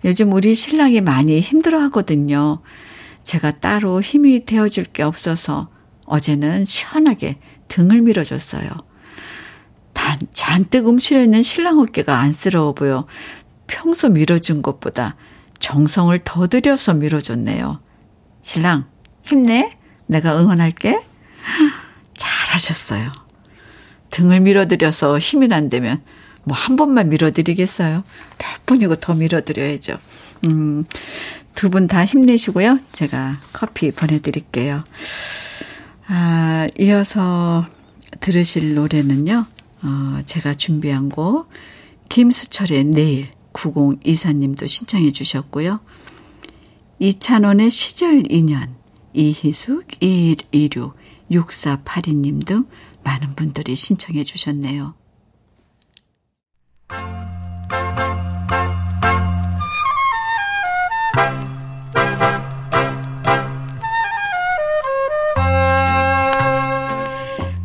요즘 0.07 0.33
우리 0.33 0.55
신랑이 0.55 1.03
많이 1.03 1.43
힘들어 1.43 1.79
하거든요. 1.83 2.63
제가 3.23 3.51
따로 3.51 4.01
힘이 4.01 4.47
되어줄 4.47 4.85
게 4.85 5.03
없어서 5.03 5.69
어제는 6.07 6.65
시원하게 6.65 7.37
등을 7.69 8.01
밀어줬어요. 8.01 8.71
단, 9.93 10.19
잔뜩 10.33 10.87
움츠려 10.87 11.23
있는 11.23 11.43
신랑 11.43 11.81
어깨가 11.81 12.19
안쓰러워 12.19 12.73
보여 12.73 13.07
평소 13.67 14.09
밀어준 14.09 14.63
것보다 14.63 15.17
정성을 15.59 16.19
더 16.25 16.47
들여서 16.47 16.95
밀어줬네요. 16.95 17.79
신랑, 18.41 18.87
힘내. 19.23 19.77
내가 20.07 20.41
응원할게. 20.41 20.99
잘하셨어요. 22.53 23.13
등을 24.11 24.41
밀어드려서 24.41 25.19
힘이 25.19 25.49
난다면 25.49 26.03
뭐 26.45 26.57
한 26.57 26.77
번만 26.77 27.09
밀어드리겠어요. 27.09 28.03
몇 28.39 28.67
분이고 28.67 28.97
더 28.97 29.15
밀어드려야죠. 29.15 29.97
음, 30.45 30.85
두 31.55 31.71
분 31.71 31.87
다 31.87 32.05
힘내시고요. 32.05 32.79
제가 32.93 33.39
커피 33.53 33.91
보내드릴게요. 33.93 34.85
아, 36.09 36.69
이어서 36.79 37.67
들으실 38.21 38.75
노래는요. 38.75 39.47
어, 39.83 40.19
제가 40.27 40.55
준비한 40.55 41.09
곡 41.09 41.49
김수철의 42.09 42.85
내일 42.85 43.29
9024님도 43.53 44.67
신청해 44.69 45.11
주셨고요. 45.13 45.81
이찬원의 46.99 47.71
시절 47.71 48.31
인연 48.31 48.75
이희숙, 49.15 49.85
2126, 50.01 50.95
6482님 51.33 52.47
등 52.47 52.67
많은 53.03 53.35
분들이 53.35 53.75
신청해 53.75 54.23
주셨네요. 54.23 54.95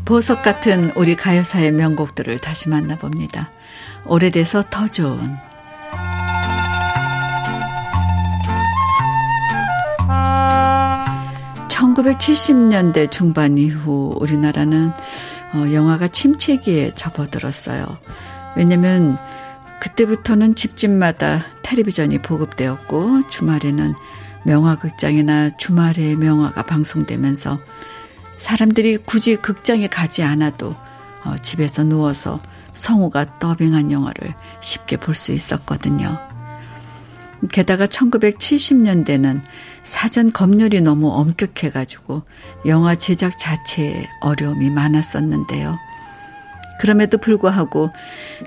보석 0.06 0.42
같은 0.42 0.92
우리 0.96 1.18
가요사의 1.18 1.74
명곡들을 1.74 2.40
다시 2.40 2.70
만나봅니다. 2.70 3.52
오래돼서 4.06 4.64
더 4.70 4.88
좋은 4.88 5.36
1970년대 11.98 13.10
중반 13.10 13.58
이후 13.58 14.16
우리나라는 14.20 14.92
어, 15.54 15.74
영화가 15.74 16.10
침체기에 16.10 16.92
접어들었어요. 16.92 17.86
왜냐면 18.56 19.18
그때부터는 19.80 20.56
집집마다 20.56 21.46
텔레비전이 21.64 22.22
보급되었고 22.22 23.30
주말에는 23.30 23.94
명화극장이나 24.44 25.58
주말에 25.58 26.16
명화가 26.16 26.64
방송되면서 26.64 27.60
사람들이 28.38 28.98
굳이 28.98 29.36
극장에 29.36 29.88
가지 29.88 30.24
않아도 30.24 30.76
어, 31.24 31.36
집에서 31.42 31.84
누워서 31.84 32.40
성우가 32.74 33.40
더빙한 33.40 33.92
영화를 33.92 34.36
쉽게 34.62 34.98
볼 34.98 35.16
수 35.16 35.32
있었거든요. 35.32 36.27
게다가 37.52 37.86
1970년대는 37.88 39.42
사전 39.84 40.32
검열이 40.32 40.82
너무 40.82 41.10
엄격해가지고 41.10 42.24
영화 42.66 42.96
제작 42.96 43.38
자체에 43.38 44.08
어려움이 44.22 44.70
많았었는데요. 44.70 45.78
그럼에도 46.80 47.18
불구하고 47.18 47.92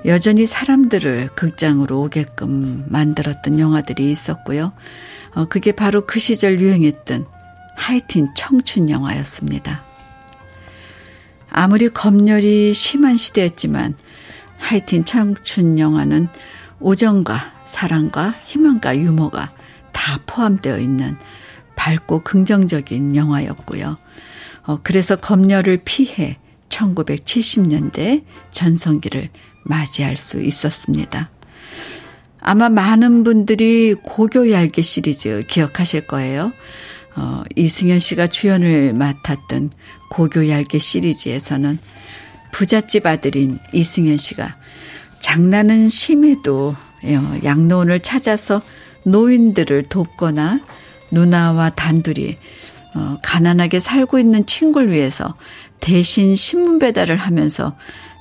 여전히 0.05 0.45
사람들을 0.45 1.29
극장으로 1.35 2.03
오게끔 2.03 2.85
만들었던 2.87 3.59
영화들이 3.59 4.09
있었고요. 4.11 4.71
어, 5.33 5.45
그게 5.45 5.71
바로 5.71 6.05
그 6.05 6.19
시절 6.19 6.59
유행했던 6.59 7.25
하이틴 7.75 8.29
청춘 8.35 8.89
영화였습니다. 8.89 9.83
아무리 11.49 11.89
검열이 11.89 12.73
심한 12.73 13.17
시대였지만 13.17 13.95
하이틴 14.57 15.03
청춘 15.03 15.79
영화는 15.79 16.29
우정과 16.81 17.53
사랑과 17.65 18.33
희망과 18.45 18.97
유머가 18.97 19.53
다 19.91 20.19
포함되어 20.25 20.79
있는 20.79 21.15
밝고 21.75 22.23
긍정적인 22.23 23.15
영화였고요. 23.15 23.97
어, 24.63 24.77
그래서 24.83 25.15
검열을 25.15 25.81
피해 25.85 26.37
1970년대 26.69 28.23
전성기를 28.51 29.29
맞이할 29.63 30.17
수 30.17 30.41
있었습니다. 30.41 31.29
아마 32.39 32.69
많은 32.69 33.23
분들이 33.23 33.93
고교 33.93 34.51
얄개 34.51 34.81
시리즈 34.81 35.41
기억하실 35.47 36.07
거예요. 36.07 36.51
어, 37.15 37.43
이승현 37.55 37.99
씨가 37.99 38.27
주연을 38.27 38.93
맡았던 38.93 39.71
고교 40.09 40.49
얄개 40.49 40.79
시리즈에서는 40.79 41.77
부잣집 42.51 43.05
아들인 43.05 43.59
이승현 43.73 44.17
씨가 44.17 44.57
장난은 45.21 45.87
심해도 45.87 46.75
어, 47.03 47.39
양로원을 47.43 48.01
찾아서 48.01 48.61
노인들을 49.03 49.83
돕거나 49.83 50.59
누나와 51.11 51.69
단둘이 51.69 52.37
어, 52.95 53.17
가난하게 53.23 53.79
살고 53.79 54.19
있는 54.19 54.45
친구를 54.45 54.91
위해서 54.91 55.35
대신 55.79 56.35
신문 56.35 56.79
배달을 56.79 57.15
하면서 57.17 57.77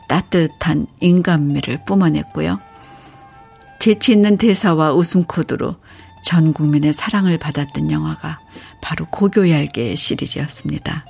따뜻한 0.08 0.86
인간미를 1.00 1.80
뿜어냈고요. 1.86 2.60
재치 3.78 4.12
있는 4.12 4.36
대사와 4.36 4.92
웃음 4.92 5.24
코드로 5.24 5.76
전 6.22 6.52
국민의 6.52 6.92
사랑을 6.92 7.38
받았던 7.38 7.90
영화가 7.90 8.40
바로 8.82 9.06
고교얄개 9.06 9.94
시리즈였습니다. 9.96 11.04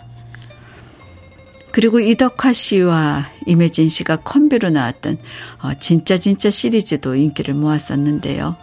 그리고 1.73 2.01
이덕화 2.01 2.53
씨와 2.53 3.27
임혜진 3.47 3.89
씨가 3.89 4.16
컴비로 4.16 4.71
나왔던 4.71 5.18
어, 5.62 5.75
진짜 5.75 6.16
진짜 6.16 6.51
시리즈도 6.51 7.14
인기를 7.14 7.55
모았었는데요. 7.55 8.57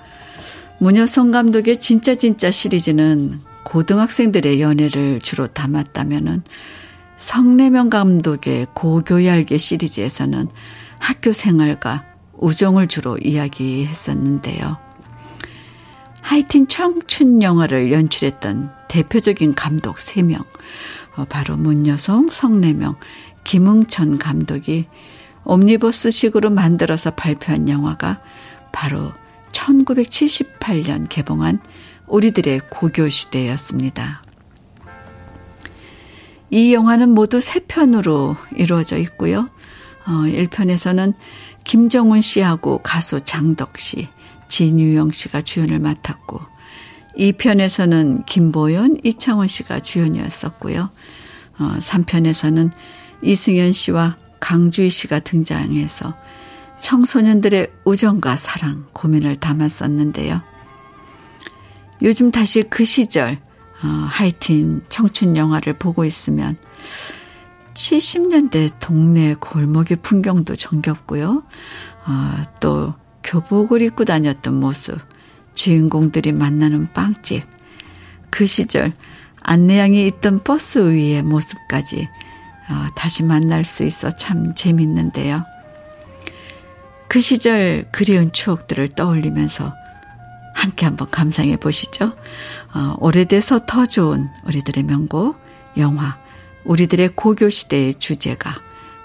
문여성 0.80 1.32
감독의 1.32 1.80
진짜 1.80 2.16
진짜 2.16 2.52
시리즈는 2.52 3.42
고등학생들의 3.64 4.62
연애를 4.62 5.20
주로 5.22 5.48
담았다면은 5.48 6.44
성래명 7.18 7.90
감독의 7.90 8.68
고교얄개 8.74 9.58
시리즈에서는 9.58 10.48
학교 11.00 11.34
생활과 11.34 12.06
우정을 12.34 12.88
주로 12.88 13.18
이야기했었는데요. 13.18 14.78
하이틴 16.22 16.68
청춘 16.68 17.42
영화를 17.42 17.92
연출했던 17.92 18.70
대표적인 18.90 19.56
감독 19.56 19.96
3명, 19.96 20.42
어, 20.42 20.46
바로 21.26 21.58
문여성, 21.58 22.30
성래명, 22.30 22.96
김응천 23.44 24.18
감독이 24.18 24.88
옴니버스식으로 25.44 26.50
만들어서 26.50 27.12
발표한 27.12 27.70
영화가 27.70 28.22
바로 28.72 29.14
1978년 29.52 31.08
개봉한 31.10 31.60
우리들의 32.08 32.62
고교시대였습니다. 32.70 34.22
이 36.50 36.74
영화는 36.74 37.10
모두 37.10 37.42
세 37.42 37.60
편으로 37.60 38.38
이루어져 38.56 38.98
있고요. 38.98 39.50
어, 40.06 40.12
1편에서는 40.26 41.14
김정훈 41.66 42.22
씨하고 42.22 42.80
가수 42.80 43.20
장덕 43.22 43.78
씨, 43.78 44.08
진유영 44.48 45.12
씨가 45.12 45.42
주연을 45.42 45.80
맡았고 45.80 46.57
2편에서는 47.18 48.26
김보연, 48.26 49.00
이창원 49.04 49.48
씨가 49.48 49.80
주연이었었고요. 49.80 50.90
어, 51.60 51.76
3편에서는 51.80 52.72
이승현 53.22 53.74
씨와 53.74 54.18
강주희 54.40 54.90
씨가 54.90 55.20
등장해서 55.20 56.14
청소년들의 56.80 57.72
우정과 57.86 58.38
사랑, 58.38 58.86
고민을 58.94 59.38
담았었는데요. 59.38 60.42
요즘 62.04 62.30
다시 62.32 62.64
그 62.64 62.86
시절 62.86 63.40
어, 63.84 63.88
하이틴 63.88 64.84
청춘 64.88 65.36
영화를 65.36 65.74
보고 65.74 66.06
있으면 66.06 66.58
70년대 67.74 68.72
동네 68.80 69.36
골목의 69.40 69.98
풍경도 70.02 70.56
정겹고요. 70.56 71.44
어, 72.06 72.44
또 72.60 72.94
교복을 73.24 73.82
입고 73.82 74.06
다녔던 74.06 74.60
모습, 74.60 75.00
주인공들이 75.58 76.34
만나는 76.34 76.94
빵집, 76.94 77.44
그 78.30 78.46
시절 78.46 78.94
안내양이 79.42 80.06
있던 80.08 80.44
버스 80.44 80.78
위의 80.92 81.24
모습까지 81.24 82.08
어, 82.70 82.88
다시 82.96 83.24
만날 83.24 83.66
수 83.66 83.84
있어 83.84 84.12
참 84.12 84.54
재밌는데요. 84.54 85.44
그 87.08 87.22
시절 87.22 87.88
그리운 87.92 88.32
추억들을 88.32 88.90
떠올리면서 88.90 89.74
함께 90.54 90.86
한번 90.86 91.10
감상해 91.10 91.58
보시죠. 91.58 92.14
어, 92.76 92.96
오래돼서 93.00 93.66
더 93.66 93.86
좋은 93.86 94.30
우리들의 94.46 94.84
명곡, 94.84 95.40
영화, 95.78 96.20
우리들의 96.66 97.10
고교시대의 97.16 97.96
주제가 97.96 98.54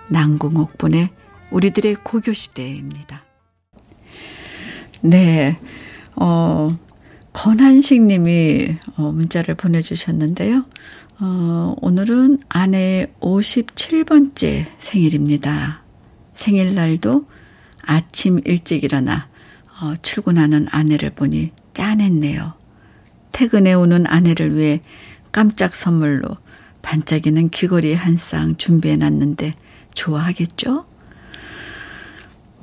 난궁옥분의 0.08 1.10
우리들의 1.50 1.96
고교시대입니다. 2.02 3.22
네, 5.00 5.58
어, 6.16 6.78
권한식 7.32 8.02
님이 8.02 8.76
어, 8.96 9.12
문자를 9.12 9.54
보내주셨는데요. 9.54 10.64
어, 11.20 11.74
오늘은 11.80 12.40
아내의 12.48 13.08
57번째 13.20 14.66
생일입니다. 14.76 15.82
생일날도 16.34 17.26
아침 17.82 18.40
일찍 18.44 18.84
일어나 18.84 19.28
어, 19.80 19.94
출근하는 20.02 20.68
아내를 20.70 21.10
보니 21.10 21.50
짠했네요. 21.74 22.54
퇴근해 23.32 23.72
오는 23.74 24.06
아내를 24.06 24.56
위해 24.56 24.80
깜짝 25.32 25.74
선물로 25.74 26.28
반짝이는 26.82 27.48
귀걸이 27.50 27.94
한 27.94 28.16
쌍 28.16 28.56
준비해 28.56 28.96
놨는데 28.96 29.54
좋아하겠죠? 29.94 30.84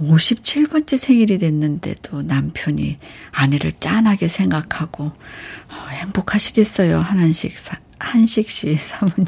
57번째 0.02 0.97
생일이 0.97 1.38
됐는데도 1.38 2.22
남편이 2.22 2.97
아내를 3.32 3.74
짠하게 3.74 4.28
생각하고 4.28 5.06
어, 5.06 5.88
행복하시겠어요. 5.89 7.00
한한식 7.00 7.58
사, 7.58 7.78
한식 8.00 8.50
씨 8.50 8.76
사모님. 8.76 9.28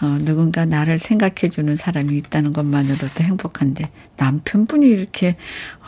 어, 0.00 0.18
누군가 0.20 0.64
나를 0.64 0.98
생각해 0.98 1.48
주는 1.50 1.76
사람이 1.76 2.16
있다는 2.18 2.52
것만으로도 2.52 3.22
행복한데 3.22 3.84
남편분이 4.16 4.86
이렇게 4.86 5.36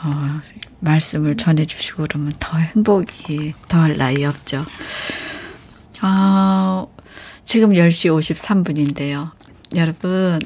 어, 0.03 0.41
말씀을 0.80 1.36
전해 1.36 1.64
주시고 1.64 2.05
그러면 2.09 2.32
더 2.38 2.59
행복이 2.59 3.55
더할 3.68 3.97
나위 3.97 4.24
없죠. 4.24 4.64
아, 6.01 6.86
지금 7.45 7.70
10시 7.70 8.34
53분인데요. 8.34 9.32
여러분, 9.76 10.40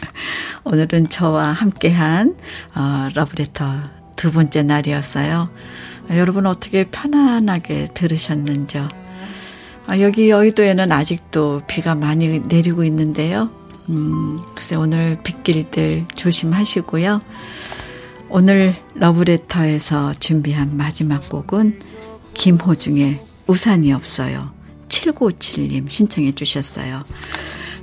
오늘은 0.64 1.10
저와 1.10 1.48
함께한 1.52 2.36
어, 2.74 3.08
러브레터 3.14 3.64
두 4.16 4.32
번째 4.32 4.62
날이었어요. 4.62 5.50
여러분 6.10 6.46
어떻게 6.46 6.84
편안하게 6.84 7.88
들으셨는지요? 7.94 8.88
아, 9.86 9.98
여기 10.00 10.30
여의도에는 10.30 10.90
아직도 10.92 11.62
비가 11.66 11.94
많이 11.94 12.38
내리고 12.40 12.84
있는데요. 12.84 13.50
음, 13.90 14.38
글쎄 14.54 14.76
오늘 14.76 15.18
빗길들 15.22 16.06
조심하시고요. 16.14 17.20
오늘 18.30 18.76
러브레터에서 18.94 20.14
준비한 20.14 20.76
마지막 20.76 21.28
곡은 21.28 21.80
김호중의 22.32 23.20
우산이 23.46 23.92
없어요. 23.92 24.52
7957님 24.88 25.90
신청해 25.90 26.32
주셨어요. 26.32 27.04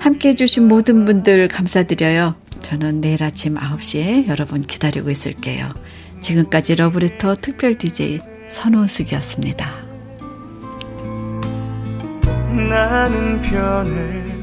함께 0.02 0.30
해주신 0.30 0.68
모든 0.68 1.06
분들 1.06 1.48
감사드려요. 1.48 2.34
저는 2.64 3.02
내일 3.02 3.24
아침 3.24 3.54
9시에 3.54 4.28
여러분 4.28 4.64
기다리고 4.64 5.12
있을게요. 5.12 5.72
지금까지 6.22 6.74
러브레터 6.76 7.36
특별 7.36 7.78
DJ 7.78 8.20
선호숙이었습니다. 8.50 9.72
나는 12.68 13.42
변해 13.44 14.41